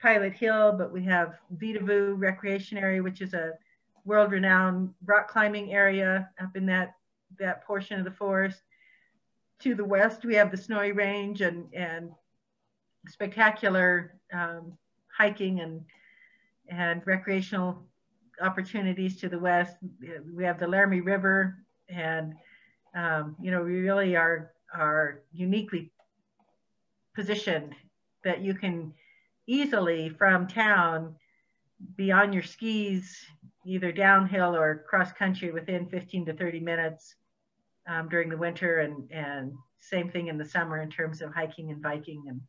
Pilot 0.03 0.33
Hill, 0.33 0.75
but 0.77 0.91
we 0.91 1.01
have 1.05 1.39
Vedauwoo 1.55 2.19
Recreation 2.19 2.77
Area, 2.77 3.01
which 3.01 3.21
is 3.21 3.33
a 3.33 3.53
world-renowned 4.03 4.93
rock 5.05 5.29
climbing 5.29 5.71
area 5.73 6.29
up 6.41 6.57
in 6.57 6.65
that 6.65 6.95
that 7.39 7.63
portion 7.63 7.97
of 7.97 8.03
the 8.03 8.11
forest. 8.11 8.61
To 9.61 9.73
the 9.75 9.85
west, 9.85 10.25
we 10.25 10.35
have 10.35 10.51
the 10.51 10.57
Snowy 10.57 10.91
Range 10.91 11.39
and 11.39 11.73
and 11.73 12.11
spectacular 13.07 14.19
um, 14.33 14.77
hiking 15.07 15.61
and 15.61 15.81
and 16.67 17.01
recreational 17.05 17.81
opportunities 18.41 19.15
to 19.21 19.29
the 19.29 19.39
west. 19.39 19.77
We 20.35 20.43
have 20.43 20.59
the 20.59 20.67
Laramie 20.67 20.99
River 20.99 21.63
and 21.87 22.33
um, 22.93 23.37
you 23.41 23.51
know, 23.51 23.63
we 23.63 23.79
really 23.79 24.17
are 24.17 24.51
are 24.75 25.21
uniquely 25.31 25.93
positioned 27.15 27.73
that 28.25 28.41
you 28.41 28.53
can 28.53 28.93
easily 29.47 30.09
from 30.09 30.47
town 30.47 31.15
be 31.95 32.11
on 32.11 32.31
your 32.31 32.43
skis 32.43 33.25
either 33.65 33.91
downhill 33.91 34.55
or 34.55 34.85
cross 34.89 35.11
country 35.11 35.51
within 35.51 35.87
15 35.87 36.25
to 36.27 36.33
30 36.33 36.59
minutes 36.59 37.15
um, 37.87 38.07
during 38.09 38.29
the 38.29 38.37
winter 38.37 38.79
and 38.79 39.11
and 39.11 39.53
same 39.79 40.09
thing 40.09 40.27
in 40.27 40.37
the 40.37 40.45
summer 40.45 40.81
in 40.81 40.89
terms 40.89 41.21
of 41.21 41.33
hiking 41.33 41.71
and 41.71 41.81
biking 41.81 42.23
and 42.27 42.39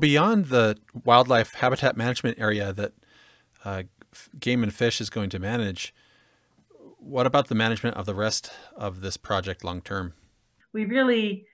Beyond 0.00 0.46
the 0.46 0.78
wildlife 1.04 1.54
habitat 1.54 1.96
management 1.96 2.38
area 2.38 2.72
that 2.72 2.92
uh, 3.64 3.82
Game 4.38 4.62
and 4.62 4.72
Fish 4.72 5.00
is 5.00 5.10
going 5.10 5.28
to 5.30 5.40
manage, 5.40 5.92
what 7.00 7.26
about 7.26 7.48
the 7.48 7.56
management 7.56 7.96
of 7.96 8.06
the 8.06 8.14
rest 8.14 8.52
of 8.76 9.00
this 9.00 9.16
project 9.16 9.64
long 9.64 9.80
term? 9.80 10.14
We 10.72 10.84
really 10.84 11.47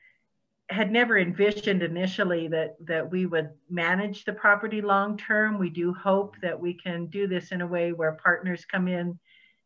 had 0.74 0.90
never 0.90 1.16
envisioned 1.18 1.82
initially 1.82 2.48
that 2.48 2.74
that 2.84 3.08
we 3.08 3.26
would 3.26 3.50
manage 3.70 4.24
the 4.24 4.32
property 4.32 4.82
long 4.82 5.16
term. 5.16 5.58
We 5.58 5.70
do 5.70 5.94
hope 5.94 6.34
that 6.42 6.58
we 6.58 6.74
can 6.74 7.06
do 7.06 7.28
this 7.28 7.52
in 7.52 7.60
a 7.60 7.66
way 7.66 7.92
where 7.92 8.18
partners 8.22 8.64
come 8.64 8.88
in, 8.88 9.18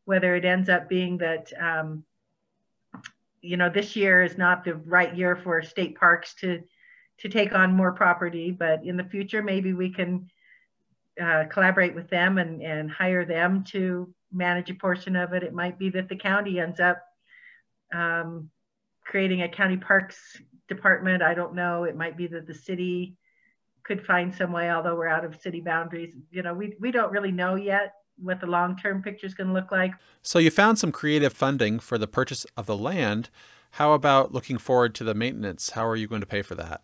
whether 0.05 0.35
it 0.37 0.45
ends 0.45 0.69
up 0.69 0.89
being 0.89 1.17
that 1.19 1.51
um, 1.59 2.05
you 3.41 3.57
know 3.57 3.71
this 3.71 3.97
year 3.97 4.23
is 4.23 4.37
not 4.37 4.65
the 4.65 4.75
right 4.75 5.17
year 5.17 5.35
for 5.35 5.63
state 5.63 5.99
parks 5.99 6.35
to 6.41 6.63
to 7.21 7.29
take 7.29 7.55
on 7.55 7.75
more 7.75 7.93
property, 7.93 8.51
but 8.51 8.85
in 8.85 8.99
the 8.99 9.05
future 9.05 9.43
maybe 9.43 9.73
we 9.73 9.91
can 9.91 10.29
uh, 11.21 11.45
collaborate 11.51 11.95
with 11.95 12.11
them 12.11 12.37
and 12.37 12.63
and 12.63 12.91
hire 12.91 13.25
them 13.25 13.65
to 13.65 14.13
manage 14.31 14.71
a 14.71 14.75
portion 14.75 15.17
of 15.17 15.33
it. 15.33 15.43
It 15.43 15.55
might 15.55 15.79
be 15.79 15.89
that 15.91 16.11
the 16.11 16.17
county 16.17 16.61
ends 16.61 16.81
up 16.81 17.03
um, 17.95 18.51
creating 19.07 19.41
a 19.41 19.49
county 19.49 19.79
parks 19.79 20.39
department. 20.69 21.23
I 21.23 21.35
don't 21.35 21.55
know. 21.55 21.85
It 21.85 21.97
might 21.97 22.17
be 22.17 22.27
that 22.29 22.47
the 22.47 22.55
city 22.55 23.17
could 23.83 24.05
find 24.05 24.35
some 24.35 24.53
way, 24.53 24.71
although 24.71 24.95
we're 24.95 25.09
out 25.09 25.25
of 25.25 25.41
city 25.41 25.61
boundaries. 25.61 26.15
You 26.31 26.43
know, 26.43 26.55
we, 26.55 26.77
we 26.79 26.91
don't 26.91 27.11
really 27.11 27.33
know 27.33 27.55
yet 27.55 27.95
what 28.21 28.41
the 28.41 28.47
long-term 28.47 29.03
picture 29.03 29.27
is 29.27 29.35
going 29.35 29.49
to 29.49 29.53
look 29.53 29.73
like. 29.73 29.93
So 30.23 30.39
you 30.39 30.51
found 30.51 30.79
some 30.79 30.93
creative 30.93 31.33
funding 31.33 31.79
for 31.79 31.99
the 31.99 32.07
purchase 32.07 32.45
of 32.57 32.67
the 32.67 32.77
land. 32.77 33.31
How 33.73 33.93
about 33.93 34.33
looking 34.33 34.59
forward 34.59 34.95
to 34.97 35.05
the 35.05 35.15
maintenance? 35.15 35.71
How 35.71 35.87
are 35.87 35.97
you 35.97 36.07
going 36.07 36.21
to 36.21 36.27
pay 36.27 36.43
for 36.43 36.55
that? 36.57 36.83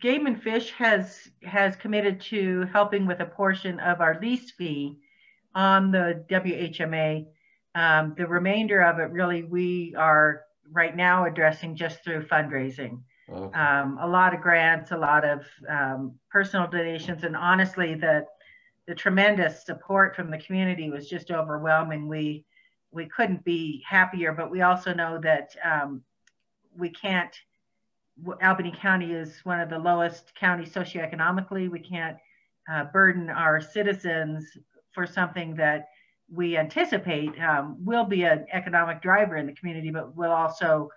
Game 0.00 0.26
and 0.26 0.40
Fish 0.40 0.70
has 0.72 1.30
has 1.42 1.74
committed 1.74 2.20
to 2.20 2.64
helping 2.72 3.06
with 3.06 3.20
a 3.20 3.26
portion 3.26 3.80
of 3.80 4.00
our 4.00 4.18
lease 4.20 4.50
fee 4.52 4.98
on 5.54 5.90
the 5.90 6.24
WHMA. 6.28 7.26
Um, 7.74 8.14
the 8.16 8.26
remainder 8.26 8.82
of 8.82 8.98
it, 8.98 9.10
really, 9.10 9.42
we 9.42 9.94
are 9.96 10.42
right 10.72 10.96
now 10.96 11.26
addressing 11.26 11.76
just 11.76 12.02
through 12.04 12.26
fundraising. 12.26 13.00
Okay. 13.32 13.58
Um, 13.58 13.98
a 14.00 14.08
lot 14.08 14.34
of 14.34 14.40
grants, 14.40 14.90
a 14.90 14.96
lot 14.96 15.24
of 15.24 15.46
um, 15.68 16.14
personal 16.30 16.66
donations, 16.66 17.24
and 17.24 17.36
honestly, 17.36 17.94
the 17.94 18.26
the 18.86 18.94
tremendous 18.94 19.64
support 19.64 20.16
from 20.16 20.30
the 20.30 20.38
community 20.38 20.90
was 20.90 21.08
just 21.08 21.30
overwhelming. 21.30 22.08
We 22.08 22.44
we 22.90 23.06
couldn't 23.06 23.44
be 23.44 23.84
happier, 23.88 24.32
but 24.32 24.50
we 24.50 24.62
also 24.62 24.92
know 24.92 25.20
that 25.22 25.54
um, 25.64 26.02
we 26.76 26.90
can't. 26.90 27.34
Albany 28.42 28.74
County 28.78 29.12
is 29.12 29.40
one 29.44 29.60
of 29.60 29.70
the 29.70 29.78
lowest 29.78 30.34
counties 30.34 30.74
socioeconomically. 30.74 31.70
We 31.70 31.80
can't 31.80 32.16
uh, 32.70 32.84
burden 32.84 33.30
our 33.30 33.60
citizens 33.60 34.44
for 34.92 35.06
something 35.06 35.54
that 35.54 35.88
we 36.32 36.56
anticipate 36.56 37.38
um, 37.40 37.76
will 37.84 38.04
be 38.04 38.22
an 38.22 38.46
economic 38.52 39.02
driver 39.02 39.36
in 39.36 39.46
the 39.46 39.52
community, 39.52 39.90
but 39.90 40.16
will 40.16 40.30
also 40.30 40.90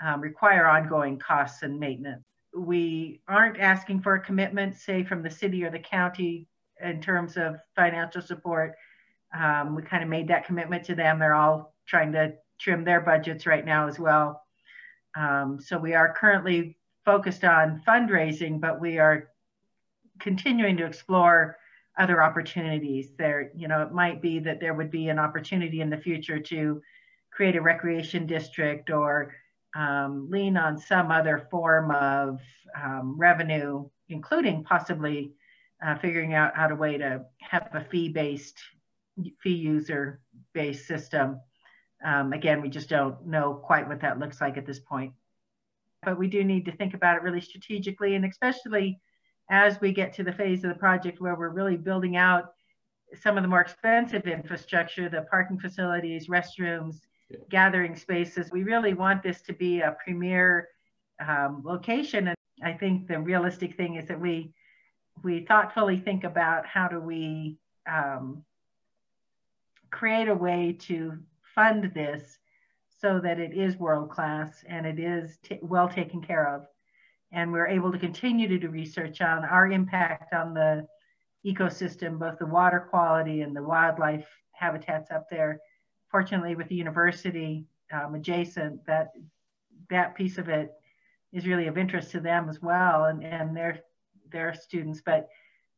um, 0.00 0.20
require 0.20 0.66
ongoing 0.66 1.18
costs 1.18 1.62
and 1.62 1.78
maintenance. 1.78 2.22
We 2.54 3.20
aren't 3.28 3.60
asking 3.60 4.02
for 4.02 4.14
a 4.14 4.20
commitment, 4.20 4.76
say, 4.76 5.04
from 5.04 5.22
the 5.22 5.30
city 5.30 5.64
or 5.64 5.70
the 5.70 5.78
county 5.78 6.46
in 6.80 7.00
terms 7.00 7.36
of 7.36 7.56
financial 7.74 8.22
support. 8.22 8.74
Um, 9.36 9.74
we 9.74 9.82
kind 9.82 10.02
of 10.02 10.08
made 10.08 10.28
that 10.28 10.46
commitment 10.46 10.84
to 10.84 10.94
them. 10.94 11.18
They're 11.18 11.34
all 11.34 11.74
trying 11.86 12.12
to 12.12 12.34
trim 12.58 12.84
their 12.84 13.00
budgets 13.00 13.46
right 13.46 13.64
now 13.64 13.88
as 13.88 13.98
well. 13.98 14.42
Um, 15.16 15.58
so 15.60 15.78
we 15.78 15.94
are 15.94 16.14
currently 16.14 16.76
focused 17.04 17.44
on 17.44 17.82
fundraising, 17.86 18.60
but 18.60 18.80
we 18.80 18.98
are 18.98 19.30
continuing 20.20 20.76
to 20.76 20.86
explore 20.86 21.56
other 21.98 22.22
opportunities. 22.22 23.10
There 23.16 23.50
you 23.54 23.68
know 23.68 23.82
it 23.82 23.92
might 23.92 24.20
be 24.20 24.38
that 24.40 24.60
there 24.60 24.74
would 24.74 24.90
be 24.90 25.08
an 25.08 25.18
opportunity 25.18 25.80
in 25.80 25.90
the 25.90 25.96
future 25.96 26.38
to 26.38 26.82
create 27.32 27.56
a 27.56 27.60
recreation 27.60 28.26
district 28.26 28.90
or 28.90 29.34
um, 29.74 30.28
lean 30.30 30.56
on 30.56 30.78
some 30.78 31.10
other 31.10 31.46
form 31.50 31.90
of 31.90 32.40
um, 32.82 33.16
revenue 33.18 33.88
including 34.08 34.64
possibly 34.64 35.32
uh, 35.84 35.96
figuring 35.96 36.34
out 36.34 36.56
how 36.56 36.66
to 36.66 36.74
way 36.74 36.96
to 36.96 37.24
have 37.40 37.68
a 37.72 37.84
fee 37.90 38.08
based 38.08 38.58
fee 39.42 39.54
user 39.54 40.20
based 40.52 40.86
system. 40.86 41.40
Um, 42.04 42.32
again 42.32 42.60
we 42.60 42.68
just 42.68 42.88
don't 42.88 43.26
know 43.26 43.54
quite 43.54 43.88
what 43.88 44.00
that 44.00 44.18
looks 44.18 44.40
like 44.40 44.56
at 44.56 44.66
this 44.66 44.78
point. 44.78 45.12
But 46.02 46.18
we 46.18 46.28
do 46.28 46.44
need 46.44 46.66
to 46.66 46.76
think 46.76 46.94
about 46.94 47.16
it 47.16 47.22
really 47.22 47.40
strategically 47.40 48.14
and 48.14 48.24
especially 48.24 49.00
as 49.50 49.80
we 49.80 49.92
get 49.92 50.12
to 50.14 50.24
the 50.24 50.32
phase 50.32 50.64
of 50.64 50.70
the 50.70 50.78
project 50.78 51.20
where 51.20 51.36
we're 51.36 51.50
really 51.50 51.76
building 51.76 52.16
out 52.16 52.52
some 53.22 53.36
of 53.36 53.42
the 53.42 53.48
more 53.48 53.60
expensive 53.60 54.26
infrastructure, 54.26 55.08
the 55.08 55.22
parking 55.30 55.58
facilities, 55.58 56.26
restrooms, 56.26 57.00
yeah. 57.30 57.38
gathering 57.48 57.94
spaces, 57.94 58.50
we 58.50 58.64
really 58.64 58.94
want 58.94 59.22
this 59.22 59.42
to 59.42 59.52
be 59.52 59.80
a 59.80 59.96
premier 60.02 60.68
um, 61.26 61.62
location. 61.64 62.28
And 62.28 62.36
I 62.62 62.72
think 62.72 63.06
the 63.06 63.20
realistic 63.20 63.76
thing 63.76 63.94
is 63.94 64.08
that 64.08 64.20
we 64.20 64.52
we 65.22 65.46
thoughtfully 65.46 65.98
think 65.98 66.24
about 66.24 66.66
how 66.66 66.88
do 66.88 67.00
we 67.00 67.56
um, 67.90 68.44
create 69.90 70.28
a 70.28 70.34
way 70.34 70.76
to 70.80 71.18
fund 71.54 71.90
this 71.94 72.38
so 73.00 73.18
that 73.20 73.38
it 73.38 73.54
is 73.54 73.78
world 73.78 74.10
class 74.10 74.62
and 74.68 74.84
it 74.84 74.98
is 74.98 75.38
t- 75.42 75.58
well 75.62 75.88
taken 75.88 76.20
care 76.20 76.54
of 76.54 76.66
and 77.36 77.52
we're 77.52 77.66
able 77.66 77.92
to 77.92 77.98
continue 77.98 78.48
to 78.48 78.58
do 78.58 78.70
research 78.70 79.20
on 79.20 79.44
our 79.44 79.70
impact 79.70 80.32
on 80.32 80.54
the 80.54 80.86
ecosystem, 81.44 82.18
both 82.18 82.38
the 82.38 82.46
water 82.46 82.88
quality 82.88 83.42
and 83.42 83.54
the 83.54 83.62
wildlife 83.62 84.26
habitats 84.52 85.10
up 85.10 85.28
there. 85.30 85.60
Fortunately, 86.10 86.56
with 86.56 86.66
the 86.68 86.74
university 86.74 87.66
um, 87.92 88.14
adjacent, 88.14 88.84
that 88.86 89.12
that 89.90 90.14
piece 90.14 90.38
of 90.38 90.48
it 90.48 90.72
is 91.34 91.46
really 91.46 91.66
of 91.66 91.76
interest 91.76 92.10
to 92.12 92.20
them 92.20 92.48
as 92.48 92.62
well, 92.62 93.04
and, 93.04 93.22
and 93.22 93.54
their 93.54 93.80
their 94.32 94.54
students. 94.54 95.02
But 95.04 95.28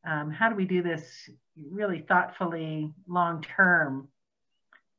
um, 0.07 0.31
how 0.31 0.49
do 0.49 0.55
we 0.55 0.65
do 0.65 0.81
this 0.81 1.29
really 1.73 1.99
thoughtfully, 1.99 2.95
long 3.09 3.43
term, 3.43 4.07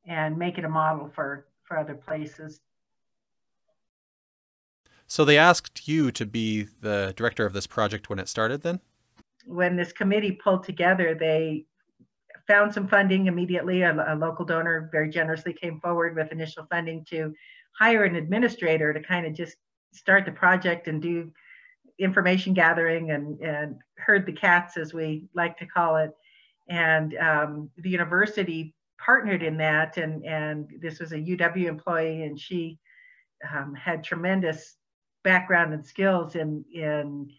and 0.06 0.38
make 0.38 0.58
it 0.58 0.66
a 0.66 0.70
model 0.70 1.10
for 1.16 1.48
for 1.64 1.78
other 1.78 1.96
places 1.96 2.60
so 5.10 5.26
they 5.26 5.40
asked 5.40 5.88
you 5.88 6.12
to 6.12 6.26
be 6.26 6.68
the 6.82 7.14
director 7.18 7.46
of 7.46 7.52
this 7.52 7.66
project 7.66 8.10
when 8.10 8.20
it 8.20 8.30
started 8.30 8.62
then? 8.62 8.80
When 9.48 9.76
this 9.76 9.92
committee 9.92 10.34
pulled 10.34 10.64
together, 10.64 11.16
they 11.16 11.66
found 12.48 12.72
some 12.72 12.88
funding 12.88 13.26
immediately. 13.26 13.82
A, 13.82 14.14
a, 14.14 14.16
local 14.16 14.46
donor 14.46 14.88
very 14.92 15.10
generously 15.10 15.52
came 15.52 15.80
forward 15.80 16.16
with 16.16 16.32
initial 16.32 16.68
funding 16.70 17.04
to 17.10 17.34
hire 17.78 18.04
an 18.04 18.16
administrator 18.16 18.94
to 18.94 19.02
kind 19.02 19.26
of 19.26 19.34
just 19.34 19.56
start 19.94 20.26
the 20.26 20.32
project 20.32 20.88
and 20.88 21.02
do 21.02 21.32
information 21.98 22.54
gathering 22.54 23.10
and, 23.10 23.40
and 23.40 23.78
herd 23.98 24.28
the 24.28 24.32
cats, 24.32 24.78
as 24.78 24.94
we 24.94 25.28
like 25.34 25.58
to 25.58 25.66
call 25.66 25.98
it. 25.98 26.12
And 26.70 27.18
um, 27.18 27.70
the 27.78 27.90
university 27.90 28.76
partnered 29.04 29.42
in 29.42 29.58
that. 29.58 29.98
And, 29.98 30.24
and 30.24 30.70
this 30.80 31.00
was 31.00 31.14
a 31.14 31.18
UW 31.18 31.66
employee, 31.66 32.24
and 32.24 32.40
she 32.40 32.78
um, 33.52 33.74
had 33.74 34.04
tremendous 34.04 34.76
background 35.24 35.74
and 35.74 35.86
skills 35.86 36.36
in 36.36 36.64
in 36.74 37.30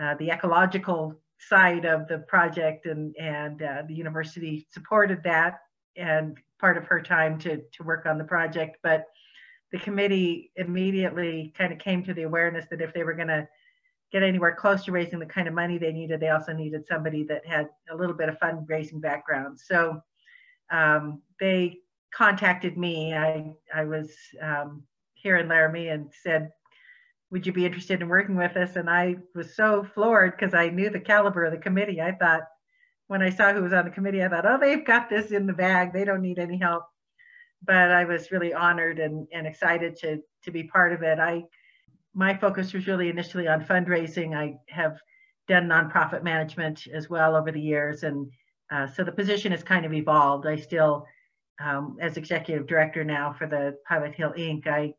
uh, 0.00 0.14
the 0.18 0.30
ecological 0.30 1.20
side 1.38 1.84
of 1.84 2.08
the 2.08 2.18
project 2.18 2.86
and 2.86 3.14
and 3.16 3.62
uh, 3.62 3.82
the 3.86 3.94
university 3.94 4.66
supported 4.70 5.22
that 5.22 5.60
and 5.96 6.38
part 6.58 6.76
of 6.76 6.84
her 6.86 7.00
time 7.00 7.38
to 7.38 7.62
to 7.72 7.82
work 7.82 8.06
on 8.06 8.18
the 8.18 8.24
project. 8.24 8.78
But 8.82 9.06
the 9.72 9.78
committee 9.78 10.52
immediately 10.56 11.52
kind 11.56 11.72
of 11.72 11.78
came 11.78 12.02
to 12.04 12.14
the 12.14 12.22
awareness 12.22 12.66
that 12.70 12.80
if 12.80 12.94
they 12.94 13.02
were 13.02 13.14
going 13.14 13.28
to 13.28 13.48
get 14.12 14.22
anywhere 14.22 14.54
close 14.54 14.84
to 14.84 14.92
raising 14.92 15.18
the 15.18 15.26
kind 15.26 15.48
of 15.48 15.54
money 15.54 15.76
they 15.76 15.90
needed 15.90 16.20
they 16.20 16.28
also 16.28 16.52
needed 16.52 16.86
somebody 16.86 17.24
that 17.24 17.44
had 17.44 17.68
a 17.90 17.96
little 17.96 18.14
bit 18.14 18.28
of 18.28 18.38
fundraising 18.38 19.00
background. 19.00 19.58
So 19.58 20.00
um, 20.70 21.22
they 21.40 21.78
contacted 22.14 22.78
me. 22.78 23.14
I 23.14 23.52
i 23.74 23.84
was 23.84 24.12
um, 24.40 24.84
here 25.14 25.36
in 25.38 25.48
laramie 25.48 25.88
and 25.88 26.10
said 26.22 26.50
would 27.34 27.48
you 27.48 27.52
be 27.52 27.66
interested 27.66 28.00
in 28.00 28.08
working 28.08 28.36
with 28.36 28.56
us? 28.56 28.76
And 28.76 28.88
I 28.88 29.16
was 29.34 29.56
so 29.56 29.84
floored 29.92 30.36
because 30.38 30.54
I 30.54 30.68
knew 30.68 30.88
the 30.88 31.00
caliber 31.00 31.44
of 31.44 31.50
the 31.50 31.58
committee. 31.58 32.00
I 32.00 32.12
thought, 32.12 32.42
when 33.08 33.22
I 33.22 33.30
saw 33.30 33.52
who 33.52 33.60
was 33.60 33.72
on 33.72 33.84
the 33.84 33.90
committee, 33.90 34.22
I 34.22 34.28
thought, 34.28 34.46
oh, 34.46 34.56
they've 34.56 34.86
got 34.86 35.10
this 35.10 35.32
in 35.32 35.48
the 35.48 35.52
bag. 35.52 35.92
They 35.92 36.04
don't 36.04 36.22
need 36.22 36.38
any 36.38 36.56
help. 36.58 36.84
But 37.60 37.90
I 37.90 38.04
was 38.04 38.30
really 38.30 38.54
honored 38.54 39.00
and, 39.00 39.26
and 39.32 39.48
excited 39.48 39.96
to, 39.96 40.20
to 40.44 40.50
be 40.52 40.62
part 40.62 40.92
of 40.92 41.02
it. 41.02 41.18
I, 41.18 41.42
my 42.14 42.36
focus 42.36 42.72
was 42.72 42.86
really 42.86 43.08
initially 43.08 43.48
on 43.48 43.64
fundraising. 43.64 44.36
I 44.36 44.54
have 44.68 44.96
done 45.48 45.66
nonprofit 45.66 46.22
management 46.22 46.86
as 46.94 47.10
well 47.10 47.34
over 47.34 47.50
the 47.50 47.60
years. 47.60 48.04
And 48.04 48.30
uh, 48.70 48.86
so 48.86 49.02
the 49.02 49.10
position 49.10 49.50
has 49.50 49.64
kind 49.64 49.84
of 49.84 49.92
evolved. 49.92 50.46
I 50.46 50.54
still, 50.54 51.04
um, 51.60 51.96
as 52.00 52.16
executive 52.16 52.68
director 52.68 53.02
now 53.02 53.34
for 53.36 53.48
the 53.48 53.76
Pilot 53.88 54.14
Hill 54.14 54.34
Inc., 54.38 54.68
I 54.68 54.94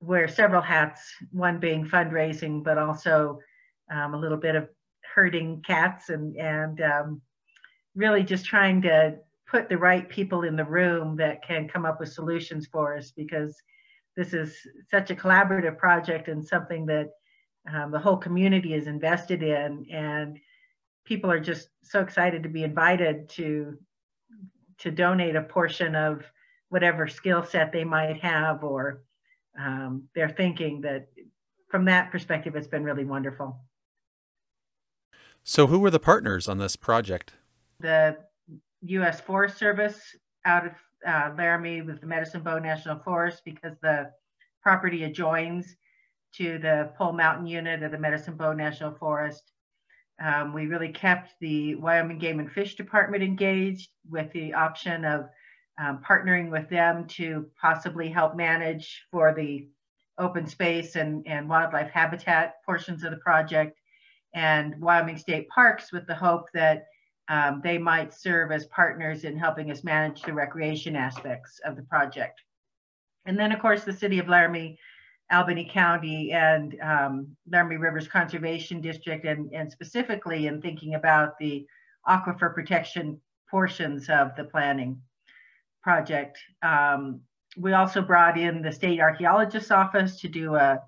wear 0.00 0.28
several 0.28 0.62
hats, 0.62 1.12
one 1.32 1.58
being 1.58 1.84
fundraising, 1.84 2.62
but 2.62 2.78
also 2.78 3.38
um, 3.92 4.14
a 4.14 4.18
little 4.18 4.36
bit 4.36 4.54
of 4.54 4.68
herding 5.14 5.62
cats 5.66 6.10
and, 6.10 6.36
and 6.36 6.80
um, 6.80 7.20
really 7.94 8.22
just 8.22 8.44
trying 8.44 8.80
to 8.82 9.16
put 9.48 9.68
the 9.68 9.78
right 9.78 10.08
people 10.08 10.42
in 10.42 10.56
the 10.56 10.64
room 10.64 11.16
that 11.16 11.42
can 11.42 11.68
come 11.68 11.84
up 11.84 11.98
with 11.98 12.12
solutions 12.12 12.68
for 12.70 12.96
us 12.96 13.10
because 13.10 13.56
this 14.16 14.34
is 14.34 14.56
such 14.90 15.10
a 15.10 15.14
collaborative 15.14 15.78
project 15.78 16.28
and 16.28 16.46
something 16.46 16.84
that 16.86 17.10
um, 17.72 17.90
the 17.90 17.98
whole 17.98 18.16
community 18.16 18.74
is 18.74 18.86
invested 18.86 19.42
in. 19.42 19.86
And 19.90 20.38
people 21.04 21.30
are 21.30 21.40
just 21.40 21.68
so 21.82 22.00
excited 22.00 22.42
to 22.42 22.48
be 22.48 22.64
invited 22.64 23.28
to 23.30 23.78
to 24.78 24.90
donate 24.92 25.34
a 25.34 25.42
portion 25.42 25.96
of 25.96 26.24
whatever 26.68 27.08
skill 27.08 27.42
set 27.42 27.72
they 27.72 27.82
might 27.82 28.20
have 28.20 28.62
or 28.62 29.02
um, 29.58 30.04
they're 30.14 30.28
thinking 30.28 30.80
that 30.82 31.08
from 31.68 31.84
that 31.86 32.10
perspective 32.10 32.56
it's 32.56 32.68
been 32.68 32.84
really 32.84 33.04
wonderful. 33.04 33.60
So 35.44 35.66
who 35.66 35.78
were 35.78 35.90
the 35.90 36.00
partners 36.00 36.48
on 36.48 36.58
this 36.58 36.76
project? 36.76 37.32
The 37.80 38.18
u.s 38.82 39.20
forest 39.20 39.58
service 39.58 40.00
out 40.44 40.66
of 40.66 40.72
uh, 41.06 41.30
laramie 41.36 41.82
with 41.82 42.00
the 42.00 42.06
medicine 42.06 42.42
bow 42.42 42.58
national 42.58 42.98
forest 43.00 43.42
because 43.44 43.76
the 43.82 44.10
property 44.62 45.04
adjoins 45.04 45.76
to 46.34 46.58
the 46.58 46.92
pole 46.96 47.12
mountain 47.12 47.46
unit 47.46 47.82
of 47.82 47.90
the 47.90 47.98
medicine 47.98 48.36
bow 48.36 48.52
national 48.52 48.94
forest. 48.94 49.52
Um, 50.22 50.52
we 50.52 50.66
really 50.66 50.90
kept 50.90 51.34
the 51.40 51.76
Wyoming 51.76 52.18
Game 52.18 52.40
and 52.40 52.50
Fish 52.50 52.74
Department 52.74 53.22
engaged 53.22 53.90
with 54.10 54.32
the 54.32 54.52
option 54.52 55.04
of 55.04 55.28
um, 55.78 56.02
partnering 56.06 56.50
with 56.50 56.68
them 56.68 57.06
to 57.06 57.46
possibly 57.60 58.08
help 58.08 58.36
manage 58.36 59.04
for 59.10 59.32
the 59.34 59.68
open 60.18 60.46
space 60.46 60.96
and, 60.96 61.26
and 61.26 61.48
wildlife 61.48 61.90
habitat 61.90 62.54
portions 62.66 63.04
of 63.04 63.10
the 63.10 63.18
project, 63.18 63.78
and 64.34 64.80
Wyoming 64.80 65.16
State 65.16 65.48
Parks 65.48 65.92
with 65.92 66.06
the 66.06 66.14
hope 66.14 66.50
that 66.52 66.86
um, 67.28 67.60
they 67.62 67.78
might 67.78 68.12
serve 68.12 68.50
as 68.50 68.66
partners 68.66 69.24
in 69.24 69.38
helping 69.38 69.70
us 69.70 69.84
manage 69.84 70.22
the 70.22 70.32
recreation 70.32 70.96
aspects 70.96 71.60
of 71.64 71.76
the 71.76 71.82
project. 71.82 72.40
And 73.26 73.38
then, 73.38 73.52
of 73.52 73.60
course, 73.60 73.84
the 73.84 73.92
city 73.92 74.18
of 74.18 74.28
Laramie 74.28 74.78
Albany 75.30 75.68
County 75.70 76.32
and 76.32 76.76
um, 76.80 77.36
Laramie 77.50 77.76
Rivers 77.76 78.08
Conservation 78.08 78.80
District, 78.80 79.24
and, 79.26 79.52
and 79.52 79.70
specifically 79.70 80.46
in 80.46 80.62
thinking 80.62 80.94
about 80.94 81.38
the 81.38 81.66
aquifer 82.08 82.54
protection 82.54 83.20
portions 83.50 84.08
of 84.08 84.34
the 84.36 84.44
planning 84.44 85.00
project. 85.88 86.38
Um, 86.62 87.20
we 87.56 87.72
also 87.72 88.00
brought 88.02 88.36
in 88.38 88.60
the 88.60 88.72
state 88.80 89.00
archaeologist's 89.00 89.70
office 89.70 90.20
to 90.20 90.28
do 90.28 90.54
a 90.54 90.82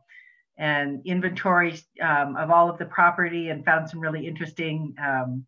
an 0.58 1.00
inventory 1.06 1.74
um, 2.02 2.36
of 2.36 2.50
all 2.50 2.68
of 2.68 2.76
the 2.76 2.84
property 2.84 3.48
and 3.48 3.64
found 3.64 3.88
some 3.88 3.98
really 3.98 4.26
interesting 4.26 4.94
um, 5.08 5.46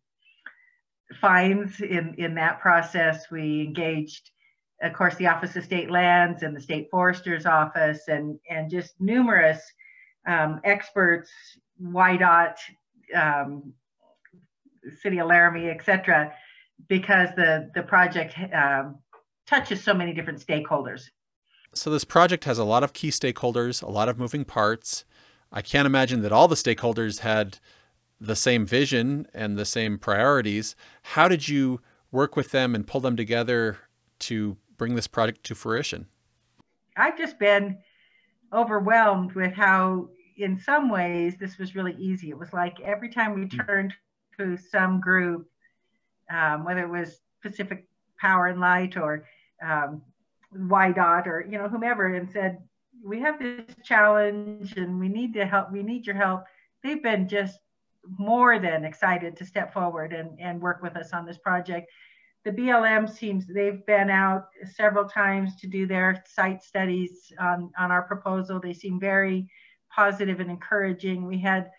finds 1.21 1.81
in, 1.81 2.15
in 2.17 2.33
that 2.33 2.59
process. 2.59 3.29
We 3.29 3.61
engaged 3.61 4.31
of 4.81 4.91
course, 4.93 5.15
the 5.15 5.27
Office 5.27 5.55
of 5.55 5.63
State 5.63 5.89
Lands 5.89 6.43
and 6.43 6.53
the 6.53 6.59
State 6.59 6.87
Forester's 6.91 7.45
Office, 7.45 8.01
and, 8.09 8.37
and 8.49 8.69
just 8.69 8.91
numerous 8.99 9.61
um, 10.27 10.59
experts, 10.65 11.31
WYDOT, 11.81 12.55
um, 13.15 13.73
City 15.01 15.19
of 15.19 15.27
Laramie, 15.27 15.69
et 15.69 15.85
cetera, 15.85 16.33
because 16.89 17.29
the, 17.37 17.71
the 17.75 17.83
project 17.83 18.35
um, 18.53 18.97
touches 19.45 19.83
so 19.83 19.93
many 19.93 20.13
different 20.13 20.45
stakeholders. 20.45 21.09
So, 21.73 21.89
this 21.89 22.03
project 22.03 22.43
has 22.45 22.59
a 22.59 22.63
lot 22.63 22.83
of 22.83 22.93
key 22.93 23.09
stakeholders, 23.09 23.81
a 23.81 23.89
lot 23.89 24.09
of 24.09 24.19
moving 24.19 24.45
parts. 24.45 25.05
I 25.51 25.61
can't 25.61 25.85
imagine 25.85 26.21
that 26.21 26.31
all 26.31 26.47
the 26.47 26.55
stakeholders 26.55 27.19
had 27.19 27.59
the 28.19 28.35
same 28.35 28.65
vision 28.65 29.27
and 29.33 29.57
the 29.57 29.65
same 29.65 29.97
priorities. 29.97 30.75
How 31.01 31.27
did 31.27 31.49
you 31.49 31.81
work 32.11 32.35
with 32.35 32.51
them 32.51 32.75
and 32.75 32.87
pull 32.87 33.01
them 33.01 33.17
together 33.17 33.77
to 34.19 34.57
bring 34.77 34.95
this 34.95 35.07
project 35.07 35.43
to 35.45 35.55
fruition? 35.55 36.07
I've 36.95 37.17
just 37.17 37.39
been 37.39 37.79
overwhelmed 38.53 39.33
with 39.33 39.53
how, 39.53 40.09
in 40.37 40.59
some 40.59 40.89
ways, 40.89 41.35
this 41.39 41.57
was 41.57 41.75
really 41.75 41.95
easy. 41.97 42.29
It 42.29 42.37
was 42.37 42.53
like 42.53 42.79
every 42.81 43.09
time 43.09 43.33
we 43.33 43.47
hmm. 43.47 43.57
turned 43.57 43.93
to 44.37 44.57
some 44.57 44.99
group, 44.99 45.49
um, 46.31 46.63
whether 46.63 46.83
it 46.83 46.89
was 46.89 47.21
Pacific 47.41 47.87
Power 48.19 48.47
and 48.47 48.59
Light 48.59 48.95
or 48.95 49.25
um, 49.63 50.01
WYDOT 50.55 51.27
or 51.27 51.45
you 51.49 51.57
know 51.57 51.67
whomever, 51.67 52.13
and 52.13 52.29
said, 52.29 52.59
"We 53.03 53.19
have 53.21 53.39
this 53.39 53.75
challenge 53.83 54.73
and 54.77 54.99
we 54.99 55.09
need 55.09 55.33
to 55.35 55.45
help. 55.45 55.71
We 55.71 55.83
need 55.83 56.05
your 56.05 56.15
help." 56.15 56.43
They've 56.83 57.01
been 57.01 57.27
just 57.27 57.59
more 58.19 58.59
than 58.59 58.83
excited 58.83 59.37
to 59.37 59.45
step 59.45 59.73
forward 59.73 60.11
and, 60.11 60.37
and 60.39 60.61
work 60.61 60.83
with 60.83 60.97
us 60.97 61.13
on 61.13 61.25
this 61.25 61.37
project 61.37 61.89
the 62.43 62.51
BLM 62.51 63.09
seems 63.09 63.45
they've 63.47 63.85
been 63.85 64.09
out 64.09 64.47
several 64.75 65.05
times 65.05 65.55
to 65.57 65.67
do 65.67 65.87
their 65.87 66.23
site 66.27 66.61
studies 66.61 67.31
on, 67.39 67.71
on 67.77 67.89
our 67.91 68.01
proposal. 68.01 68.59
They 68.59 68.73
seem 68.73 68.99
very 68.99 69.47
positive 69.93 70.39
and 70.39 70.49
encouraging. 70.49 71.25
We 71.25 71.39
had 71.39 71.71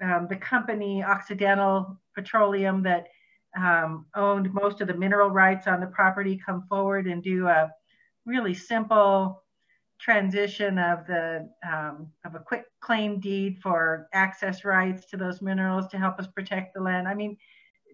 um, 0.00 0.28
the 0.28 0.36
company 0.36 1.02
Occidental 1.02 2.00
Petroleum 2.14 2.82
that 2.84 3.08
um, 3.56 4.06
owned 4.14 4.52
most 4.52 4.80
of 4.80 4.88
the 4.88 4.94
mineral 4.94 5.30
rights 5.30 5.66
on 5.66 5.80
the 5.80 5.86
property 5.86 6.40
come 6.44 6.64
forward 6.68 7.06
and 7.06 7.22
do 7.22 7.46
a 7.46 7.70
really 8.26 8.54
simple 8.54 9.42
transition 10.00 10.78
of 10.78 11.06
the 11.06 11.48
um, 11.66 12.08
of 12.24 12.34
a 12.34 12.38
quick 12.38 12.64
claim 12.80 13.20
deed 13.20 13.58
for 13.62 14.08
access 14.12 14.64
rights 14.64 15.06
to 15.06 15.16
those 15.16 15.40
minerals 15.40 15.86
to 15.88 15.98
help 15.98 16.18
us 16.18 16.26
protect 16.26 16.74
the 16.74 16.80
land. 16.80 17.06
I 17.08 17.14
mean, 17.14 17.36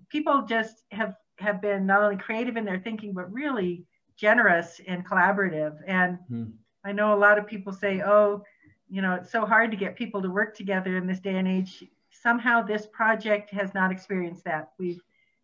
people 0.09 0.43
just 0.43 0.85
have 0.93 1.15
have 1.39 1.61
been 1.61 1.87
not 1.87 2.03
only 2.03 2.17
creative 2.17 2.57
in 2.57 2.65
their 2.65 2.81
thinking, 2.81 3.13
but 3.13 3.33
really 3.33 3.85
generous 4.17 4.81
and 4.87 5.07
collaborative. 5.07 5.77
And 5.87 6.19
hmm. 6.29 6.45
I 6.85 6.93
know 6.93 7.15
a 7.15 7.19
lot 7.19 7.39
of 7.39 7.47
people 7.47 7.73
say, 7.73 8.03
oh, 8.03 8.43
you 8.89 9.03
know, 9.03 9.15
it's 9.15 9.31
so 9.31 9.47
hard 9.47 9.71
to 9.71 9.77
get 9.77 9.97
people 9.97 10.21
to 10.23 10.31
work 10.31 10.57
together 10.57 10.97
in 10.97 11.07
this 11.07 11.21
day 11.21 11.37
and 11.37 11.49
age. 11.49 11.85
Somehow 12.11 12.63
this 12.63 12.87
project 12.87 13.51
has 13.51 13.73
not 13.73 13.93
experienced 13.93 14.45
that. 14.45 14.73
We've 14.79 15.01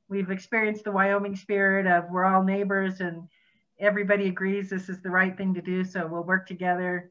we've 0.09 0.31
experienced 0.31 0.85
the 0.85 0.93
Wyoming 0.93 1.37
spirit 1.37 1.87
of 1.87 2.11
we're 2.11 2.25
all 2.25 2.43
neighbors 2.43 3.01
and 3.01 3.29
everybody 3.79 4.29
agrees 4.29 4.71
this 4.71 4.89
is 4.89 5.03
the 5.03 5.11
right 5.11 5.37
thing 5.37 5.55
to 5.55 5.63
do, 5.63 5.85
so 5.85 6.07
we'll 6.07 6.23
work 6.23 6.47
together. 6.47 7.11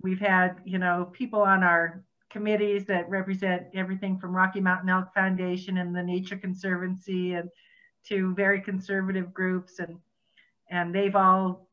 We've 0.00 0.20
had, 0.20 0.56
you 0.64 0.78
know, 0.78 1.10
people 1.12 1.42
on 1.42 1.62
our 1.62 2.04
committees 2.30 2.84
that 2.86 3.08
represent 3.08 3.64
everything 3.74 4.18
from 4.18 4.36
Rocky 4.36 4.60
Mountain 4.60 4.90
Elk 4.90 5.12
Foundation 5.14 5.78
and 5.78 5.94
the 5.94 6.02
Nature 6.02 6.36
Conservancy 6.36 7.34
and 7.34 7.48
to 8.06 8.34
very 8.34 8.60
conservative 8.60 9.34
groups 9.34 9.78
and 9.80 9.98
and 10.70 10.94
they've 10.94 11.16
all 11.16 11.68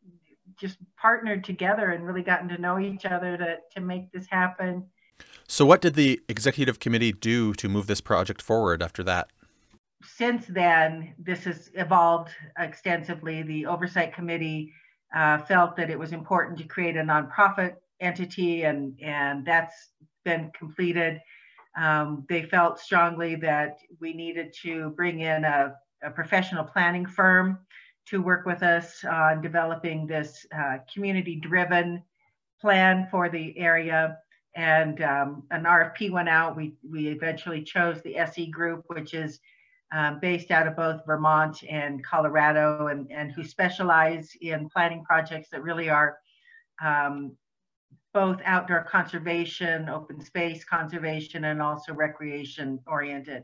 just 0.58 0.78
partnered 0.96 1.44
together 1.44 1.92
and 1.92 2.06
really 2.06 2.22
gotten 2.22 2.48
to 2.48 2.58
know 2.58 2.80
each 2.80 3.06
other 3.06 3.36
to, 3.36 3.58
to 3.74 3.82
make 3.82 4.10
this 4.14 4.26
happen. 4.30 4.86
So 5.48 5.66
what 5.66 5.82
did 5.82 5.96
the 5.96 6.22
executive 6.30 6.80
committee 6.80 7.12
do 7.12 7.54
to 7.56 7.68
move 7.68 7.88
this 7.88 8.00
project 8.00 8.42
forward 8.42 8.82
after 8.82 9.04
that? 9.04 9.28
Since 10.06 10.48
then, 10.48 11.14
this 11.18 11.44
has 11.46 11.70
evolved 11.74 12.32
extensively. 12.60 13.42
The 13.42 13.66
oversight 13.66 14.14
committee 14.14 14.72
uh, 15.16 15.40
felt 15.40 15.76
that 15.78 15.90
it 15.90 15.98
was 15.98 16.12
important 16.12 16.58
to 16.60 16.64
create 16.66 16.98
a 16.98 17.02
nonprofit 17.02 17.76
entity, 18.00 18.64
and, 18.64 19.00
and 19.02 19.46
that's 19.46 19.90
been 20.24 20.52
completed. 20.58 21.22
Um, 21.78 22.26
they 22.30 22.44
felt 22.44 22.80
strongly 22.80 23.36
that 23.38 23.80
we 24.00 24.14
needed 24.14 24.54
to 24.64 24.92
bring 24.92 25.22
in 25.22 25.44
a 25.44 25.76
a 26.06 26.12
professional 26.12 26.64
planning 26.64 27.06
firm 27.06 27.60
to 28.08 28.22
work 28.22 28.46
with 28.46 28.62
us 28.62 29.04
on 29.04 29.42
developing 29.42 30.06
this 30.06 30.46
uh, 30.56 30.78
community 30.94 31.36
driven 31.36 32.04
plan 32.62 33.08
for 33.10 33.30
the 33.30 33.58
area. 33.58 34.18
And 34.56 35.02
um, 35.02 35.44
an 35.52 35.64
RFP 35.64 36.12
went 36.12 36.30
out. 36.30 36.56
We, 36.56 36.76
we 36.88 37.08
eventually 37.08 37.64
chose 37.64 38.02
the 38.02 38.18
SE 38.18 38.46
group, 38.48 38.86
which 38.88 39.14
is 39.14 39.40
um, 39.94 40.20
based 40.20 40.52
out 40.52 40.68
of 40.68 40.76
both 40.76 41.06
Vermont 41.06 41.64
and 41.70 42.04
Colorado, 42.04 42.88
and, 42.88 43.10
and 43.12 43.32
who 43.32 43.44
specialize 43.44 44.32
in 44.42 44.70
planning 44.70 45.04
projects 45.04 45.50
that 45.52 45.64
really 45.64 45.90
are 45.90 46.18
um, 46.84 47.36
both 48.14 48.40
outdoor 48.46 48.84
conservation, 48.84 49.90
open 49.90 50.24
space 50.24 50.64
conservation, 50.64 51.46
and 51.46 51.62
also 51.62 51.94
recreation 51.94 52.80
oriented. 52.88 53.44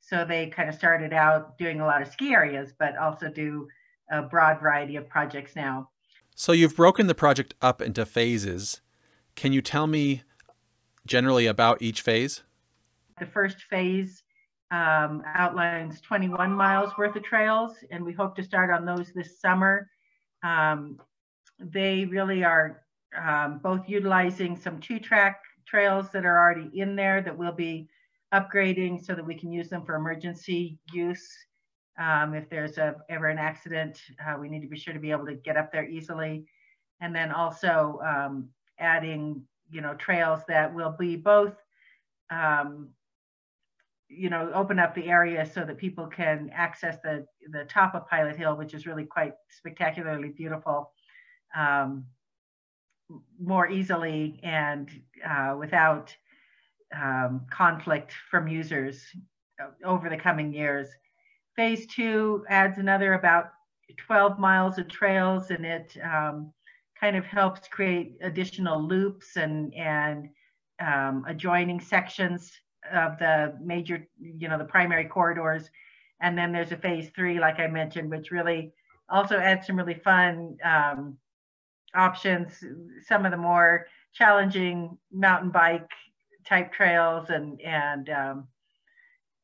So 0.00 0.24
they 0.24 0.46
kind 0.46 0.68
of 0.68 0.74
started 0.74 1.12
out 1.12 1.58
doing 1.58 1.80
a 1.80 1.86
lot 1.86 2.00
of 2.00 2.08
ski 2.08 2.32
areas, 2.32 2.72
but 2.78 2.96
also 2.96 3.28
do 3.28 3.68
a 4.10 4.22
broad 4.22 4.60
variety 4.60 4.96
of 4.96 5.08
projects 5.08 5.54
now. 5.54 5.90
So 6.34 6.52
you've 6.52 6.76
broken 6.76 7.06
the 7.06 7.14
project 7.14 7.54
up 7.60 7.82
into 7.82 8.06
phases. 8.06 8.80
Can 9.36 9.52
you 9.52 9.60
tell 9.60 9.86
me 9.86 10.22
generally 11.06 11.46
about 11.46 11.82
each 11.82 12.00
phase? 12.00 12.42
The 13.18 13.26
first 13.26 13.62
phase 13.64 14.22
um, 14.70 15.22
outlines 15.26 16.00
21 16.00 16.52
miles 16.52 16.96
worth 16.96 17.16
of 17.16 17.22
trails, 17.22 17.76
and 17.90 18.04
we 18.04 18.12
hope 18.12 18.36
to 18.36 18.42
start 18.42 18.70
on 18.70 18.84
those 18.84 19.12
this 19.12 19.40
summer. 19.40 19.90
Um, 20.42 20.98
they 21.58 22.04
really 22.06 22.44
are 22.44 22.82
um, 23.16 23.58
both 23.62 23.88
utilizing 23.88 24.56
some 24.56 24.80
two 24.80 24.98
track 24.98 25.42
trails 25.66 26.10
that 26.12 26.24
are 26.24 26.38
already 26.38 26.70
in 26.78 26.96
there 26.96 27.20
that 27.20 27.36
we'll 27.36 27.52
be 27.52 27.88
upgrading 28.32 29.04
so 29.04 29.14
that 29.14 29.26
we 29.26 29.34
can 29.34 29.50
use 29.50 29.68
them 29.68 29.84
for 29.84 29.94
emergency 29.94 30.78
use. 30.92 31.28
Um, 31.98 32.34
if 32.34 32.48
there's 32.48 32.78
a, 32.78 32.96
ever 33.08 33.28
an 33.28 33.38
accident, 33.38 34.00
uh, 34.24 34.36
we 34.38 34.48
need 34.48 34.62
to 34.62 34.68
be 34.68 34.78
sure 34.78 34.94
to 34.94 35.00
be 35.00 35.10
able 35.10 35.26
to 35.26 35.34
get 35.34 35.56
up 35.56 35.72
there 35.72 35.88
easily. 35.88 36.46
And 37.00 37.14
then 37.14 37.32
also 37.32 38.00
um, 38.06 38.48
adding, 38.78 39.42
you 39.70 39.80
know, 39.80 39.94
trails 39.94 40.40
that 40.48 40.72
will 40.72 40.94
be 40.98 41.16
both, 41.16 41.54
um, 42.30 42.88
you 44.10 44.28
know, 44.28 44.50
open 44.54 44.78
up 44.78 44.94
the 44.94 45.08
area 45.08 45.46
so 45.46 45.64
that 45.64 45.78
people 45.78 46.06
can 46.06 46.50
access 46.52 46.96
the, 47.02 47.24
the 47.52 47.64
top 47.64 47.94
of 47.94 48.08
Pilot 48.08 48.36
Hill, 48.36 48.56
which 48.56 48.74
is 48.74 48.86
really 48.86 49.04
quite 49.04 49.34
spectacularly 49.48 50.30
beautiful, 50.30 50.90
um, 51.56 52.04
more 53.40 53.68
easily 53.68 54.40
and 54.42 54.90
uh, 55.24 55.54
without 55.58 56.14
um, 56.94 57.46
conflict 57.50 58.12
from 58.30 58.48
users 58.48 59.04
over 59.84 60.08
the 60.08 60.16
coming 60.16 60.52
years. 60.52 60.88
Phase 61.54 61.86
two 61.86 62.44
adds 62.48 62.78
another 62.78 63.14
about 63.14 63.50
12 63.96 64.38
miles 64.38 64.78
of 64.78 64.88
trails 64.88 65.50
and 65.50 65.64
it 65.64 65.96
um, 66.02 66.52
kind 66.98 67.16
of 67.16 67.24
helps 67.24 67.68
create 67.68 68.16
additional 68.22 68.82
loops 68.82 69.36
and, 69.36 69.72
and 69.74 70.28
um, 70.80 71.24
adjoining 71.28 71.80
sections 71.80 72.52
of 72.92 73.18
the 73.18 73.56
major, 73.62 74.06
you 74.20 74.48
know, 74.48 74.58
the 74.58 74.64
primary 74.64 75.04
corridors. 75.04 75.70
And 76.20 76.36
then 76.36 76.52
there's 76.52 76.72
a 76.72 76.76
phase 76.76 77.10
three, 77.14 77.38
like 77.38 77.58
I 77.58 77.66
mentioned, 77.66 78.10
which 78.10 78.30
really 78.30 78.72
also 79.08 79.38
adds 79.38 79.66
some 79.66 79.76
really 79.76 79.94
fun 79.94 80.56
um, 80.64 81.16
options, 81.94 82.62
some 83.06 83.24
of 83.24 83.30
the 83.30 83.36
more 83.36 83.86
challenging 84.12 84.98
mountain 85.12 85.50
bike 85.50 85.88
type 86.46 86.72
trails 86.72 87.30
and 87.30 87.60
and 87.60 88.08
um, 88.10 88.48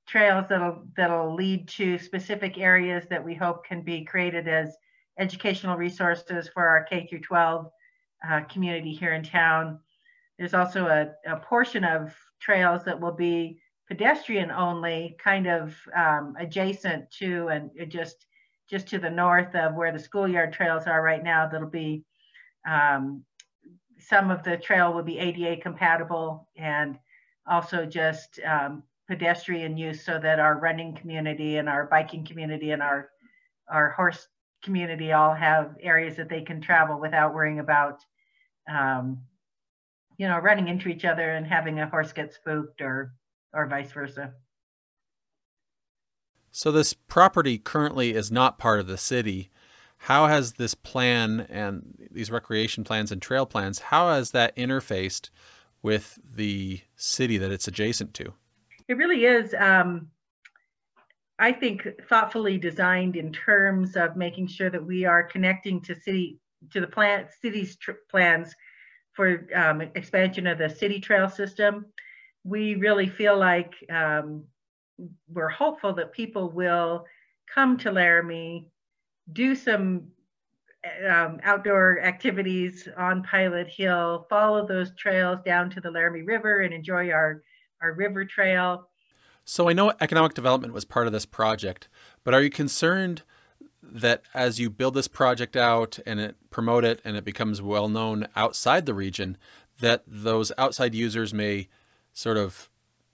trails 0.06 0.46
that'll 0.48 0.84
that'll 0.96 1.34
lead 1.34 1.68
to 1.68 1.98
specific 1.98 2.58
areas 2.58 3.04
that 3.10 3.24
we 3.24 3.34
hope 3.34 3.64
can 3.64 3.82
be 3.82 4.04
created 4.04 4.48
as 4.48 4.76
educational 5.18 5.76
resources 5.76 6.48
for 6.52 6.66
our 6.66 6.84
K 6.84 7.06
through 7.08 7.20
12 7.20 7.70
uh, 8.28 8.40
community 8.42 8.92
here 8.92 9.14
in 9.14 9.22
town. 9.22 9.78
There's 10.38 10.54
also 10.54 10.86
a, 10.86 11.12
a, 11.30 11.36
portion 11.36 11.84
of 11.84 12.14
trails 12.40 12.84
that 12.84 13.00
will 13.00 13.12
be 13.12 13.58
pedestrian 13.88 14.50
only, 14.50 15.16
kind 15.22 15.46
of 15.46 15.74
um, 15.96 16.34
adjacent 16.38 17.10
to 17.12 17.48
and 17.48 17.70
just 17.88 18.26
just 18.68 18.88
to 18.88 18.98
the 18.98 19.10
north 19.10 19.54
of 19.54 19.74
where 19.74 19.92
the 19.92 19.98
schoolyard 19.98 20.52
trails 20.52 20.86
are 20.86 21.00
right 21.02 21.22
now. 21.22 21.48
That'll 21.48 21.68
be 21.68 22.04
um, 22.68 23.22
some 23.98 24.30
of 24.30 24.42
the 24.42 24.56
trail 24.56 24.92
will 24.92 25.02
be 25.02 25.18
ADA 25.18 25.60
compatible 25.60 26.48
and 26.56 26.98
also 27.46 27.86
just 27.86 28.40
um, 28.44 28.82
pedestrian 29.08 29.76
use 29.76 30.04
so 30.04 30.18
that 30.18 30.40
our 30.40 30.58
running 30.58 30.94
community 30.94 31.56
and 31.56 31.68
our 31.68 31.86
biking 31.86 32.24
community 32.24 32.72
and 32.72 32.82
our, 32.82 33.10
our 33.68 33.90
horse 33.90 34.28
community 34.62 35.12
all 35.12 35.34
have 35.34 35.76
areas 35.80 36.16
that 36.16 36.28
they 36.28 36.42
can 36.42 36.60
travel 36.60 37.00
without 37.00 37.34
worrying 37.34 37.60
about, 37.60 38.00
um, 38.68 39.18
you 40.18 40.26
know, 40.28 40.38
running 40.38 40.68
into 40.68 40.88
each 40.88 41.04
other 41.04 41.32
and 41.32 41.46
having 41.46 41.80
a 41.80 41.88
horse 41.88 42.12
get 42.12 42.32
spooked 42.32 42.80
or, 42.80 43.12
or 43.52 43.66
vice 43.66 43.92
versa. 43.92 44.32
So 46.50 46.72
this 46.72 46.94
property 46.94 47.58
currently 47.58 48.14
is 48.14 48.32
not 48.32 48.58
part 48.58 48.80
of 48.80 48.86
the 48.86 48.96
city 48.96 49.50
how 49.98 50.26
has 50.26 50.52
this 50.52 50.74
plan 50.74 51.46
and 51.48 52.08
these 52.10 52.30
recreation 52.30 52.84
plans 52.84 53.10
and 53.10 53.20
trail 53.20 53.46
plans, 53.46 53.78
how 53.78 54.10
has 54.10 54.30
that 54.32 54.54
interfaced 54.56 55.30
with 55.82 56.18
the 56.24 56.80
city 56.96 57.38
that 57.38 57.50
it's 57.50 57.68
adjacent 57.68 58.14
to? 58.14 58.32
It 58.88 58.96
really 58.96 59.24
is, 59.24 59.54
um, 59.58 60.08
I 61.38 61.52
think, 61.52 61.88
thoughtfully 62.08 62.58
designed 62.58 63.16
in 63.16 63.32
terms 63.32 63.96
of 63.96 64.16
making 64.16 64.48
sure 64.48 64.70
that 64.70 64.84
we 64.84 65.04
are 65.04 65.22
connecting 65.22 65.80
to 65.82 65.94
city 65.94 66.38
to 66.70 66.80
the 66.80 66.86
plan 66.86 67.26
city's 67.42 67.76
plans 68.10 68.54
for 69.16 69.48
um, 69.54 69.80
expansion 69.80 70.46
of 70.46 70.58
the 70.58 70.68
city 70.68 71.00
trail 71.00 71.28
system. 71.28 71.86
We 72.44 72.76
really 72.76 73.08
feel 73.08 73.36
like 73.36 73.74
um, 73.90 74.44
we're 75.32 75.48
hopeful 75.48 75.94
that 75.94 76.12
people 76.12 76.50
will 76.50 77.06
come 77.52 77.76
to 77.78 77.90
Laramie 77.90 78.68
do 79.32 79.54
some 79.54 80.08
um, 81.08 81.40
outdoor 81.42 82.00
activities 82.00 82.88
on 82.96 83.22
Pilot 83.22 83.66
Hill, 83.68 84.26
follow 84.30 84.66
those 84.66 84.92
trails 84.96 85.38
down 85.44 85.70
to 85.70 85.80
the 85.80 85.90
Laramie 85.90 86.22
River 86.22 86.60
and 86.60 86.72
enjoy 86.72 87.10
our, 87.10 87.42
our 87.82 87.92
river 87.94 88.24
trail. 88.24 88.88
So 89.44 89.68
I 89.68 89.72
know 89.72 89.92
economic 90.00 90.34
development 90.34 90.72
was 90.72 90.84
part 90.84 91.06
of 91.06 91.12
this 91.12 91.26
project, 91.26 91.88
but 92.24 92.34
are 92.34 92.42
you 92.42 92.50
concerned 92.50 93.22
that 93.92 94.22
as 94.34 94.58
you 94.58 94.70
build 94.70 94.94
this 94.94 95.08
project 95.08 95.56
out 95.56 95.98
and 96.06 96.20
it 96.20 96.36
promote 96.50 96.84
it 96.84 97.00
and 97.04 97.16
it 97.16 97.24
becomes 97.24 97.62
well 97.62 97.88
known 97.88 98.26
outside 98.36 98.86
the 98.86 98.94
region, 98.94 99.36
that 99.80 100.02
those 100.06 100.52
outside 100.58 100.94
users 100.94 101.32
may 101.32 101.68
sort 102.12 102.36
of 102.36 102.70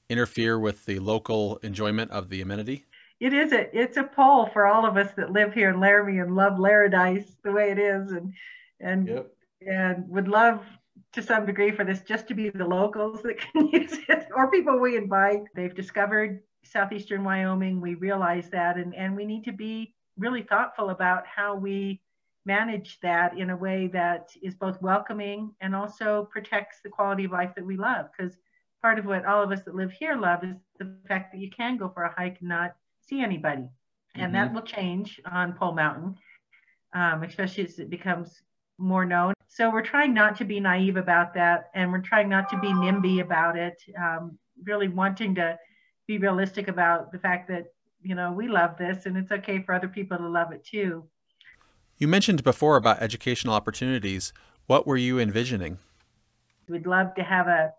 interfere 0.08 0.58
with 0.58 0.86
the 0.86 0.98
local 0.98 1.58
enjoyment 1.62 2.10
of 2.10 2.28
the 2.28 2.40
amenity? 2.40 2.84
it 3.22 3.32
is 3.32 3.52
a 3.52 3.68
it's 3.72 3.96
a 3.96 4.02
poll 4.02 4.46
for 4.52 4.66
all 4.66 4.84
of 4.84 4.96
us 4.96 5.12
that 5.16 5.30
live 5.30 5.54
here 5.54 5.70
in 5.70 5.78
Laramie 5.78 6.18
and 6.18 6.34
love 6.34 6.54
Laradise 6.54 7.36
the 7.44 7.52
way 7.52 7.70
it 7.70 7.78
is 7.78 8.10
and 8.10 8.34
and 8.80 9.06
yep. 9.06 9.32
and 9.64 10.08
would 10.08 10.26
love 10.26 10.60
to 11.12 11.22
some 11.22 11.46
degree 11.46 11.70
for 11.70 11.84
this 11.84 12.00
just 12.00 12.26
to 12.26 12.34
be 12.34 12.50
the 12.50 12.66
locals 12.66 13.22
that 13.22 13.38
can 13.38 13.68
use 13.72 13.96
it 14.08 14.26
or 14.34 14.50
people 14.50 14.76
we 14.78 14.96
invite. 14.96 15.42
They've 15.54 15.74
discovered 15.74 16.40
southeastern 16.64 17.22
Wyoming. 17.22 17.80
We 17.80 17.94
realize 17.94 18.50
that 18.50 18.76
and, 18.76 18.92
and 18.92 19.14
we 19.14 19.24
need 19.24 19.44
to 19.44 19.52
be 19.52 19.94
really 20.22 20.42
thoughtful 20.42 20.90
about 20.90 21.26
how 21.26 21.54
we 21.54 22.00
manage 22.44 22.98
that 23.00 23.38
in 23.38 23.50
a 23.50 23.56
way 23.56 23.88
that 23.88 24.30
is 24.42 24.54
both 24.54 24.80
welcoming 24.80 25.52
and 25.60 25.74
also 25.74 26.28
protects 26.30 26.78
the 26.82 26.88
quality 26.88 27.24
of 27.24 27.32
life 27.32 27.52
that 27.54 27.66
we 27.66 27.76
love. 27.76 28.06
Because 28.16 28.36
part 28.80 28.98
of 28.98 29.04
what 29.04 29.26
all 29.26 29.42
of 29.42 29.52
us 29.52 29.62
that 29.64 29.74
live 29.74 29.92
here 29.92 30.16
love 30.16 30.42
is 30.44 30.56
the 30.78 30.96
fact 31.06 31.32
that 31.32 31.40
you 31.40 31.50
can 31.50 31.76
go 31.76 31.88
for 31.88 32.04
a 32.04 32.14
hike 32.16 32.38
and 32.40 32.48
not 32.48 32.74
see 33.00 33.20
anybody. 33.20 33.68
And 34.14 34.24
mm-hmm. 34.24 34.32
that 34.34 34.54
will 34.54 34.62
change 34.62 35.20
on 35.30 35.52
Pole 35.52 35.72
Mountain, 35.72 36.16
um, 36.94 37.22
especially 37.22 37.64
as 37.64 37.78
it 37.78 37.90
becomes 37.90 38.42
more 38.78 39.04
known. 39.04 39.34
So 39.48 39.70
we're 39.70 39.82
trying 39.82 40.14
not 40.14 40.36
to 40.38 40.44
be 40.44 40.60
naive 40.60 40.96
about 40.96 41.34
that, 41.34 41.70
and 41.74 41.92
we're 41.92 42.00
trying 42.00 42.28
not 42.28 42.48
to 42.50 42.58
be 42.58 42.68
NIMBY 42.68 43.20
about 43.20 43.56
it. 43.56 43.80
Um, 43.98 44.38
really 44.64 44.88
wanting 44.88 45.34
to 45.36 45.58
be 46.06 46.18
realistic 46.18 46.68
about 46.68 47.12
the 47.12 47.18
fact 47.18 47.48
that 47.48 47.66
you 48.02 48.14
know 48.14 48.32
we 48.32 48.48
love 48.48 48.76
this, 48.78 49.06
and 49.06 49.16
it's 49.16 49.32
okay 49.32 49.62
for 49.62 49.74
other 49.74 49.88
people 49.88 50.18
to 50.18 50.28
love 50.28 50.52
it 50.52 50.64
too. 50.64 51.04
You 51.98 52.08
mentioned 52.08 52.42
before 52.42 52.76
about 52.76 53.00
educational 53.02 53.54
opportunities. 53.54 54.32
What 54.66 54.86
were 54.86 54.96
you 54.96 55.18
envisioning? 55.18 55.78
We'd 56.68 56.86
love 56.86 57.14
to 57.14 57.22
have 57.22 57.48
a 57.48 57.72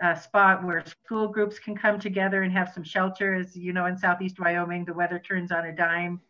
a 0.00 0.16
spot 0.16 0.64
where 0.64 0.84
school 0.84 1.28
groups 1.28 1.58
can 1.58 1.76
come 1.76 1.98
together 1.98 2.42
and 2.42 2.52
have 2.52 2.72
some 2.72 2.82
shelter. 2.82 3.34
As 3.34 3.56
you 3.56 3.72
know, 3.72 3.86
in 3.86 3.96
Southeast 3.96 4.40
Wyoming, 4.40 4.84
the 4.84 4.94
weather 4.94 5.18
turns 5.18 5.52
on 5.52 5.66
a 5.66 5.72
dime. 5.74 6.20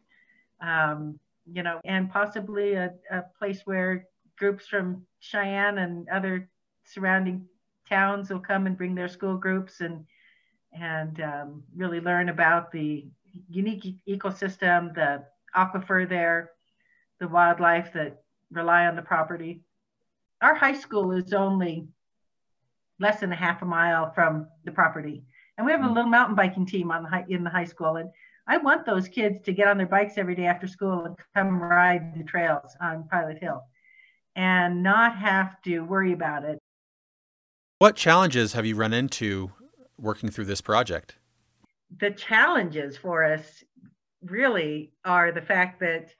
Um, 0.61 1.19
you 1.51 1.63
know, 1.63 1.81
and 1.85 2.11
possibly 2.11 2.75
a, 2.75 2.93
a 3.11 3.23
place 3.39 3.63
where 3.65 4.07
groups 4.39 4.67
from 4.67 5.05
Cheyenne 5.21 5.79
and 5.79 6.09
other 6.09 6.49
surrounding 6.85 7.47
towns 7.89 8.31
will 8.31 8.41
come 8.41 8.67
and 8.67 8.77
bring 8.77 8.95
their 8.95 9.09
school 9.09 9.37
groups 9.37 9.81
and 9.81 10.05
and 10.73 11.21
um, 11.21 11.63
really 11.77 12.01
learn 12.01 12.29
about 12.29 12.73
the 12.73 13.07
unique 13.49 13.97
ecosystem, 14.09 14.95
the 14.95 15.25
aquifer 15.57 16.09
there, 16.09 16.51
the 17.21 17.29
wildlife 17.29 17.93
that 17.93 18.23
rely 18.51 18.87
on 18.87 18.97
the 18.97 19.03
property. 19.03 19.63
Our 20.41 20.55
high 20.55 20.79
school 20.79 21.13
is 21.13 21.33
only 21.33 21.89
less 22.99 23.21
than 23.21 23.33
a 23.33 23.37
half 23.37 23.63
a 23.63 23.65
mile 23.65 24.13
from 24.13 24.49
the 24.65 24.73
property. 24.73 25.25
And 25.57 25.67
we 25.67 25.73
have 25.73 25.83
a 25.83 25.85
mm. 25.85 25.95
little 25.95 26.11
mountain 26.11 26.35
biking 26.35 26.67
team 26.67 26.91
on 26.91 27.05
the 27.05 27.09
high, 27.09 27.25
in 27.29 27.45
the 27.45 27.51
high 27.51 27.65
school. 27.65 27.97
And 27.97 28.11
I 28.47 28.59
want 28.59 28.87
those 28.87 29.09
kids 29.09 29.45
to 29.45 29.53
get 29.53 29.69
on 29.69 29.77
their 29.77 29.87
bikes 29.87 30.15
every 30.17 30.35
day 30.35 30.47
after 30.47 30.67
school 30.67 31.05
and 31.05 31.17
come 31.35 31.61
ride 31.61 32.15
the 32.17 32.25
trails 32.25 32.77
on 32.81 33.09
Pilot 33.09 33.39
Hill 33.39 33.63
and 34.35 34.83
not 34.83 35.17
have 35.17 35.61
to 35.63 35.81
worry 35.81 36.13
about 36.13 36.45
it. 36.45 36.59
What 37.79 37.97
challenges 37.97 38.53
have 38.53 38.65
you 38.65 38.77
run 38.77 38.93
into 38.93 39.53
working 39.99 40.31
through 40.31 40.47
this 40.47 40.61
project? 40.61 41.17
The 41.99 42.11
challenges 42.11 42.97
for 42.97 43.25
us 43.25 43.63
really 44.23 44.93
are 45.05 45.33
the 45.33 45.43
fact 45.43 45.81
that 45.81 46.11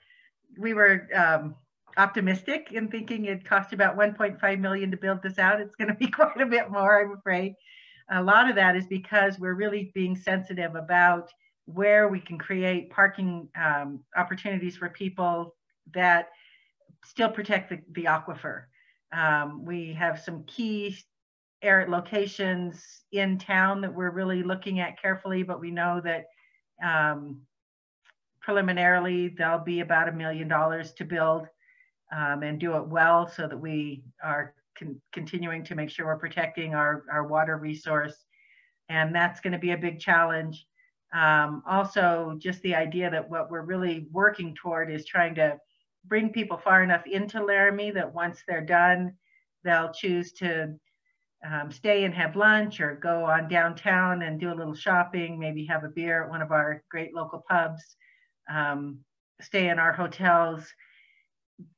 we 0.59 0.75
were 0.75 1.09
um, 1.15 1.55
optimistic 1.97 2.73
in 2.73 2.89
thinking 2.89 3.27
it 3.27 3.45
cost 3.45 3.73
about 3.73 3.97
1.5 3.97 4.61
million 4.61 4.91
to 4.91 4.97
build 4.97 5.23
this 5.23 5.39
out. 5.39 5.61
It's 5.61 5.75
going 5.75 5.89
to 5.89 5.95
be 5.95 6.07
quite 6.11 6.41
a 6.41 6.47
bit 6.47 6.71
more, 6.71 7.01
I'm 7.01 7.17
afraid. 7.17 7.55
A 8.11 8.23
lot 8.23 8.49
of 8.49 8.57
that 8.57 8.77
is 8.77 8.87
because 8.87 9.39
we're 9.39 9.55
really 9.55 9.91
being 9.95 10.17
sensitive 10.17 10.75
about 10.75 11.31
where 11.67 12.09
we 12.09 12.21
can 12.21 12.39
create 12.39 12.91
parking 12.91 13.49
um, 13.57 14.01
opportunities 14.17 14.77
for 14.77 14.89
people 14.89 15.55
that 15.95 16.29
still 17.05 17.31
protect 17.31 17.71
the, 17.71 17.79
the 17.93 18.05
aquifer. 18.05 18.65
Um, 19.13 19.65
we 19.65 19.93
have 19.93 20.21
some 20.21 20.45
key 20.45 20.97
air 21.63 21.87
locations 21.89 22.83
in 23.13 23.39
town 23.39 23.81
that 23.81 23.95
we're 23.95 24.11
really 24.11 24.43
looking 24.43 24.81
at 24.81 25.01
carefully, 25.01 25.43
but 25.43 25.61
we 25.61 25.71
know 25.71 26.01
that 26.05 26.25
um, 26.83 27.41
preliminarily 28.41 29.29
there'll 29.29 29.59
be 29.59 29.81
about 29.81 30.09
a 30.09 30.13
million 30.13 30.49
dollars 30.49 30.93
to 30.93 31.05
build 31.05 31.47
um, 32.15 32.43
and 32.43 32.59
do 32.59 32.77
it 32.77 32.87
well 32.87 33.29
so 33.29 33.47
that 33.47 33.59
we 33.59 34.03
are 34.23 34.55
con 34.79 35.01
continuing 35.13 35.63
to 35.65 35.75
make 35.75 35.91
sure 35.91 36.07
we're 36.07 36.19
protecting 36.19 36.75
our, 36.75 37.05
our 37.11 37.27
water 37.27 37.57
resource. 37.57 38.25
And 38.89 39.15
that's 39.15 39.41
going 39.41 39.53
to 39.53 39.59
be 39.59 39.73
a 39.73 39.79
big 39.79 40.01
challenge. 40.01 40.67
Um, 41.15 41.63
also, 41.69 42.37
just 42.39 42.61
the 42.63 42.75
idea 42.75 43.11
that 43.11 43.29
what 43.29 43.51
we're 43.51 43.63
really 43.63 44.07
working 44.11 44.55
toward 44.55 44.91
is 44.91 45.05
trying 45.05 45.35
to 45.37 45.59
bring 46.07 46.31
people 46.31 46.57
far 46.57 46.83
enough 46.83 47.07
into 47.07 47.45
Laramie 47.45 47.91
that 47.93 48.13
once 48.13 48.43
they're 48.47 48.65
done, 48.65 49.15
they'll 49.63 49.93
choose 49.93 50.33
to 50.33 50.75
um, 51.49 51.71
stay 51.73 52.05
and 52.05 52.15
have 52.15 52.37
lunch 52.37 52.81
or 52.81 52.97
go 52.97 53.25
on 53.25 53.49
downtown 53.49 54.23
and 54.23 54.41
do 54.41 54.53
a 54.53 54.55
little 54.55 54.75
shopping, 54.75 55.39
maybe 55.39 55.65
have 55.67 55.85
a 55.85 55.89
beer 55.89 56.25
at 56.25 56.31
one 56.31 56.43
of 56.43 56.53
our 56.53 56.83
great 56.91 57.15
local 57.15 57.45
pubs, 57.49 57.97
um, 58.51 58.99
stay 59.41 59.69
in 59.69 59.79
our 59.79 59.93
hotels. 59.93 60.65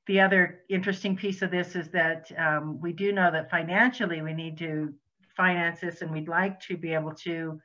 The 0.06 0.20
other 0.20 0.60
interesting 0.68 1.16
piece 1.16 1.40
of 1.40 1.50
this 1.50 1.76
is 1.76 1.88
that 1.90 2.30
um, 2.36 2.78
we 2.80 2.92
do 2.92 3.12
know 3.12 3.30
that 3.30 3.50
financially 3.50 4.20
we 4.20 4.34
need 4.34 4.58
to 4.58 4.92
finance 5.36 5.80
this 5.80 6.02
and 6.02 6.10
we'd 6.10 6.28
like 6.28 6.60
to 6.60 6.76
be 6.76 6.92
able 6.92 7.14
to 7.14 7.58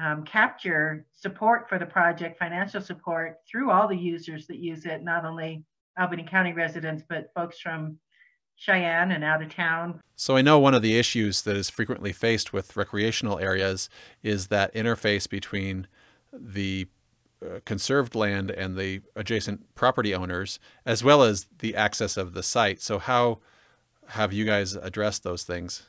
um, 0.00 0.24
capture 0.24 1.06
support 1.12 1.68
for 1.68 1.78
the 1.78 1.86
project, 1.86 2.38
financial 2.38 2.80
support 2.80 3.36
through 3.50 3.70
all 3.70 3.88
the 3.88 3.96
users 3.96 4.46
that 4.46 4.58
use 4.58 4.84
it, 4.84 5.02
not 5.02 5.24
only 5.24 5.64
Albany 5.98 6.22
County 6.22 6.52
residents, 6.52 7.02
but 7.08 7.30
folks 7.34 7.60
from 7.60 7.98
Cheyenne 8.60 9.10
and 9.10 9.24
out 9.24 9.42
of 9.42 9.54
town. 9.54 10.00
So 10.16 10.36
I 10.36 10.42
know 10.42 10.58
one 10.58 10.74
of 10.74 10.82
the 10.82 10.98
issues 10.98 11.42
that 11.42 11.56
is 11.56 11.70
frequently 11.70 12.12
faced 12.12 12.52
with 12.52 12.76
recreational 12.76 13.38
areas 13.38 13.88
is 14.22 14.48
that 14.48 14.74
interface 14.74 15.26
between 15.26 15.86
the 16.30 16.86
uh, 17.42 17.60
conserved 17.64 18.14
land 18.14 18.50
and 18.50 18.76
the 18.76 19.00
adjacent 19.16 19.74
property 19.74 20.14
owners, 20.14 20.58
as 20.84 21.02
well 21.02 21.22
as 21.22 21.46
the 21.60 21.74
access 21.74 22.18
of 22.18 22.34
the 22.34 22.42
site. 22.42 22.82
So 22.82 22.98
how 22.98 23.38
have 24.08 24.30
you 24.30 24.44
guys 24.44 24.74
addressed 24.74 25.22
those 25.22 25.42
things? 25.42 25.86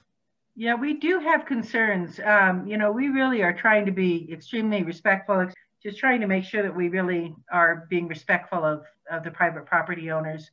Yeah, 0.56 0.76
we 0.76 0.94
do 0.94 1.20
have 1.20 1.46
concerns. 1.46 2.22
Um, 2.24 2.66
you 2.66 2.78
know, 2.78 2.90
we 2.90 3.10
really 3.10 3.44
are 3.44 3.54
trying 3.54 3.86
to 3.86 3.92
be 3.92 4.32
extremely 4.32 4.84
respectful, 4.84 5.46
just 5.84 5.98
trying 5.98 6.22
to 6.22 6.28
make 6.28 6.46
sure 6.46 6.64
that 6.64 6.74
we 6.74 6.88
really 6.88 7.36
are 7.52 7.86
being 7.90 8.08
respectful 8.08 8.64
of, 8.64 8.86
of 9.12 9.26
the 9.26 9.32
private 9.32 9.66
property 9.66 10.10
owners 10.10 10.52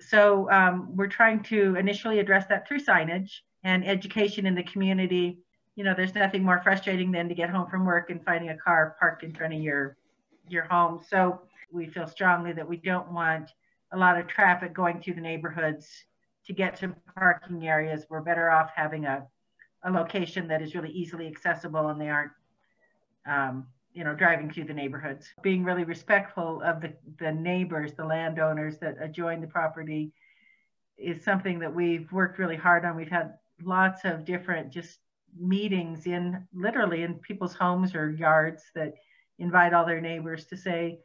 so 0.00 0.50
um, 0.50 0.94
we're 0.96 1.06
trying 1.06 1.42
to 1.44 1.76
initially 1.76 2.18
address 2.18 2.46
that 2.48 2.66
through 2.66 2.80
signage 2.80 3.30
and 3.62 3.86
education 3.86 4.46
in 4.46 4.54
the 4.54 4.62
community. 4.64 5.38
You 5.76 5.84
know, 5.84 5.94
there's 5.96 6.14
nothing 6.14 6.44
more 6.44 6.60
frustrating 6.62 7.10
than 7.10 7.28
to 7.28 7.34
get 7.34 7.50
home 7.50 7.68
from 7.70 7.84
work 7.84 8.10
and 8.10 8.24
finding 8.24 8.50
a 8.50 8.56
car 8.56 8.96
parked 8.98 9.22
in 9.22 9.32
front 9.32 9.54
of 9.54 9.60
your 9.60 9.96
your 10.48 10.64
home. 10.64 11.00
So 11.08 11.40
we 11.72 11.86
feel 11.86 12.06
strongly 12.06 12.52
that 12.52 12.68
we 12.68 12.76
don't 12.76 13.10
want 13.12 13.50
a 13.92 13.98
lot 13.98 14.18
of 14.18 14.26
traffic 14.26 14.74
going 14.74 15.00
through 15.00 15.14
the 15.14 15.20
neighborhoods 15.20 15.88
to 16.46 16.52
get 16.52 16.76
to 16.76 16.94
parking 17.16 17.66
areas. 17.66 18.04
We're 18.10 18.20
better 18.20 18.50
off 18.50 18.70
having 18.74 19.06
a, 19.06 19.26
a 19.84 19.90
location 19.90 20.46
that 20.48 20.60
is 20.60 20.74
really 20.74 20.90
easily 20.90 21.26
accessible 21.26 21.88
and 21.88 22.00
they 22.00 22.10
aren't 22.10 22.32
um, 23.26 23.66
you 23.94 24.02
know, 24.02 24.14
driving 24.14 24.50
through 24.50 24.64
the 24.64 24.74
neighborhoods, 24.74 25.32
being 25.42 25.62
really 25.62 25.84
respectful 25.84 26.60
of 26.62 26.80
the, 26.80 26.92
the 27.18 27.32
neighbors, 27.32 27.92
the 27.94 28.04
landowners 28.04 28.78
that 28.78 28.96
adjoin 29.00 29.40
the 29.40 29.46
property 29.46 30.12
is 30.98 31.24
something 31.24 31.60
that 31.60 31.72
we've 31.72 32.10
worked 32.12 32.38
really 32.38 32.56
hard 32.56 32.84
on. 32.84 32.96
We've 32.96 33.08
had 33.08 33.34
lots 33.62 34.04
of 34.04 34.24
different 34.24 34.72
just 34.72 34.98
meetings 35.38 36.06
in 36.06 36.46
literally 36.52 37.02
in 37.02 37.14
people's 37.14 37.54
homes 37.54 37.94
or 37.94 38.10
yards 38.10 38.64
that 38.74 38.94
invite 39.38 39.72
all 39.72 39.86
their 39.86 40.00
neighbors 40.00 40.46
to 40.46 40.56
say, 40.56 40.98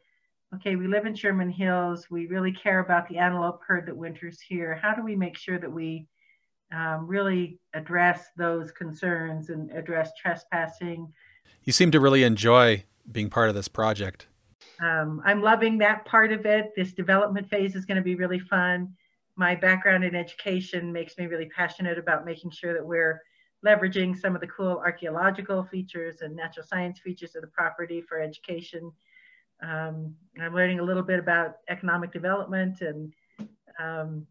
okay, 0.54 0.74
we 0.74 0.88
live 0.88 1.06
in 1.06 1.14
Sherman 1.14 1.50
Hills. 1.50 2.10
We 2.10 2.26
really 2.26 2.52
care 2.52 2.80
about 2.80 3.08
the 3.08 3.18
antelope 3.18 3.60
herd 3.66 3.86
that 3.86 3.96
winters 3.96 4.40
here. 4.40 4.78
How 4.82 4.94
do 4.94 5.02
we 5.02 5.14
make 5.14 5.36
sure 5.36 5.58
that 5.58 5.70
we 5.70 6.06
um, 6.74 7.06
really 7.06 7.60
address 7.72 8.26
those 8.36 8.72
concerns 8.72 9.50
and 9.50 9.70
address 9.70 10.10
trespassing? 10.20 11.12
You 11.64 11.72
seem 11.72 11.90
to 11.92 12.00
really 12.00 12.22
enjoy 12.22 12.84
being 13.10 13.30
part 13.30 13.48
of 13.48 13.54
this 13.54 13.68
project. 13.68 14.26
Um, 14.80 15.20
I'm 15.24 15.42
loving 15.42 15.78
that 15.78 16.04
part 16.04 16.32
of 16.32 16.46
it. 16.46 16.72
This 16.74 16.92
development 16.92 17.48
phase 17.48 17.74
is 17.74 17.84
going 17.84 17.96
to 17.96 18.02
be 18.02 18.14
really 18.14 18.38
fun. 18.38 18.94
My 19.36 19.54
background 19.54 20.04
in 20.04 20.14
education 20.14 20.92
makes 20.92 21.18
me 21.18 21.26
really 21.26 21.50
passionate 21.54 21.98
about 21.98 22.24
making 22.24 22.50
sure 22.50 22.72
that 22.72 22.84
we're 22.84 23.22
leveraging 23.64 24.18
some 24.18 24.34
of 24.34 24.40
the 24.40 24.46
cool 24.46 24.78
archaeological 24.78 25.64
features 25.64 26.22
and 26.22 26.34
natural 26.34 26.66
science 26.66 26.98
features 26.98 27.36
of 27.36 27.42
the 27.42 27.48
property 27.48 28.00
for 28.00 28.20
education. 28.20 28.90
Um, 29.62 30.14
I'm 30.40 30.54
learning 30.54 30.80
a 30.80 30.82
little 30.82 31.02
bit 31.02 31.18
about 31.18 31.56
economic 31.68 32.10
development 32.12 32.80
and 32.80 33.12
um, 33.78 34.26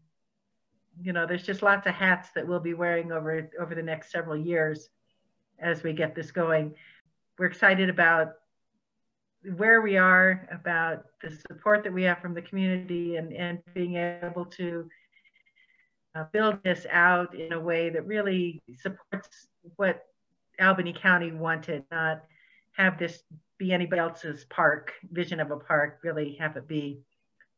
you 1.02 1.12
know, 1.12 1.26
there's 1.26 1.44
just 1.44 1.62
lots 1.62 1.86
of 1.86 1.94
hats 1.94 2.30
that 2.34 2.46
we'll 2.46 2.60
be 2.60 2.74
wearing 2.74 3.12
over 3.12 3.50
over 3.58 3.74
the 3.74 3.82
next 3.82 4.10
several 4.10 4.36
years 4.36 4.90
as 5.58 5.82
we 5.82 5.92
get 5.92 6.14
this 6.14 6.30
going 6.30 6.74
we're 7.40 7.46
excited 7.46 7.88
about 7.88 8.32
where 9.56 9.80
we 9.80 9.96
are, 9.96 10.46
about 10.52 11.04
the 11.22 11.34
support 11.48 11.82
that 11.82 11.92
we 11.92 12.02
have 12.02 12.18
from 12.18 12.34
the 12.34 12.42
community, 12.42 13.16
and, 13.16 13.32
and 13.32 13.60
being 13.72 13.96
able 13.96 14.44
to 14.44 14.86
uh, 16.14 16.24
build 16.34 16.62
this 16.62 16.84
out 16.92 17.34
in 17.34 17.54
a 17.54 17.58
way 17.58 17.88
that 17.88 18.06
really 18.06 18.60
supports 18.78 19.46
what 19.76 20.02
Albany 20.60 20.92
County 20.92 21.32
wanted, 21.32 21.82
not 21.90 22.20
have 22.72 22.98
this 22.98 23.22
be 23.56 23.72
anybody 23.72 24.00
else's 24.00 24.44
park, 24.50 24.92
vision 25.10 25.40
of 25.40 25.50
a 25.50 25.56
park, 25.56 26.00
really 26.04 26.36
have 26.38 26.58
it 26.58 26.68
be 26.68 27.00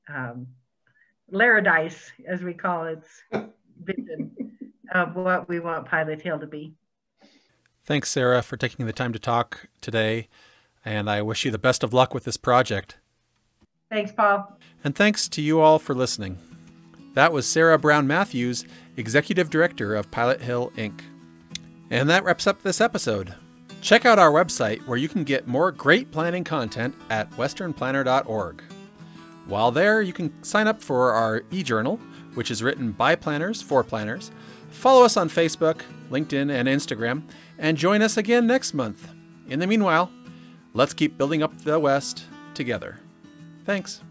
um, 0.09 0.47
Laradise, 1.33 2.13
as 2.29 2.41
we 2.45 2.55
call 2.55 2.85
its 2.85 3.09
vision 3.83 4.31
of 4.95 5.17
what 5.17 5.49
we 5.49 5.59
want 5.59 5.89
Pilot 5.89 6.23
Hill 6.23 6.39
to 6.39 6.47
be. 6.47 6.73
Thanks, 7.85 8.11
Sarah, 8.11 8.43
for 8.43 8.57
taking 8.57 8.87
the 8.87 8.93
time 8.93 9.13
to 9.13 9.19
talk 9.19 9.69
today, 9.81 10.29
and 10.85 11.11
I 11.11 11.21
wish 11.21 11.45
you 11.45 11.51
the 11.51 11.59
best 11.59 11.83
of 11.83 11.93
luck 11.93 12.15
with 12.15 12.25
this 12.25 12.37
project. 12.37 12.99
Thanks, 13.91 14.13
Paul. 14.13 14.59
And 14.85 14.95
thanks 14.95 15.29
to 15.29 15.43
you 15.43 15.61
all 15.61 15.79
for 15.79 15.95
listening. 15.95 16.39
That 17.15 17.33
was 17.33 17.47
Sarah 17.47 17.79
Brown 17.79 18.07
Matthews, 18.07 18.65
Executive 18.97 19.51
Director 19.51 19.95
of 19.95 20.11
Pilot 20.11 20.41
Hill 20.41 20.73
Inc. 20.77 21.01
And 21.91 22.09
that 22.09 22.25
wraps 22.25 22.47
up 22.47 22.63
this 22.63 22.81
episode. 22.81 23.35
Check 23.83 24.07
out 24.07 24.19
our 24.19 24.31
website 24.31 24.87
where 24.87 24.97
you 24.97 25.09
can 25.09 25.25
get 25.25 25.49
more 25.49 25.73
great 25.73 26.11
planning 26.13 26.45
content 26.45 26.95
at 27.11 27.31
westernplanner.org. 27.33 28.63
While 29.47 29.73
there, 29.73 30.01
you 30.01 30.13
can 30.13 30.43
sign 30.45 30.69
up 30.69 30.81
for 30.81 31.13
our 31.13 31.43
e 31.51 31.63
journal, 31.65 31.99
which 32.35 32.51
is 32.51 32.63
written 32.63 32.93
by 32.93 33.17
planners 33.17 33.61
for 33.61 33.83
planners. 33.83 34.31
Follow 34.71 35.05
us 35.05 35.17
on 35.17 35.29
Facebook, 35.29 35.83
LinkedIn, 36.11 36.51
and 36.51 36.69
Instagram, 36.69 37.25
and 37.63 37.79
join 37.79 38.03
us 38.03 38.19
again 38.19 38.47
next 38.47 38.75
month. 38.75 39.09
In 39.49 39.61
the 39.61 39.67
meanwhile, 39.67 40.11
let's 40.75 40.93
keep 40.93 41.17
building 41.17 41.43
up 41.43 41.57
the 41.63 41.79
West 41.79 42.25
together. 42.55 42.99
Thanks. 43.65 44.03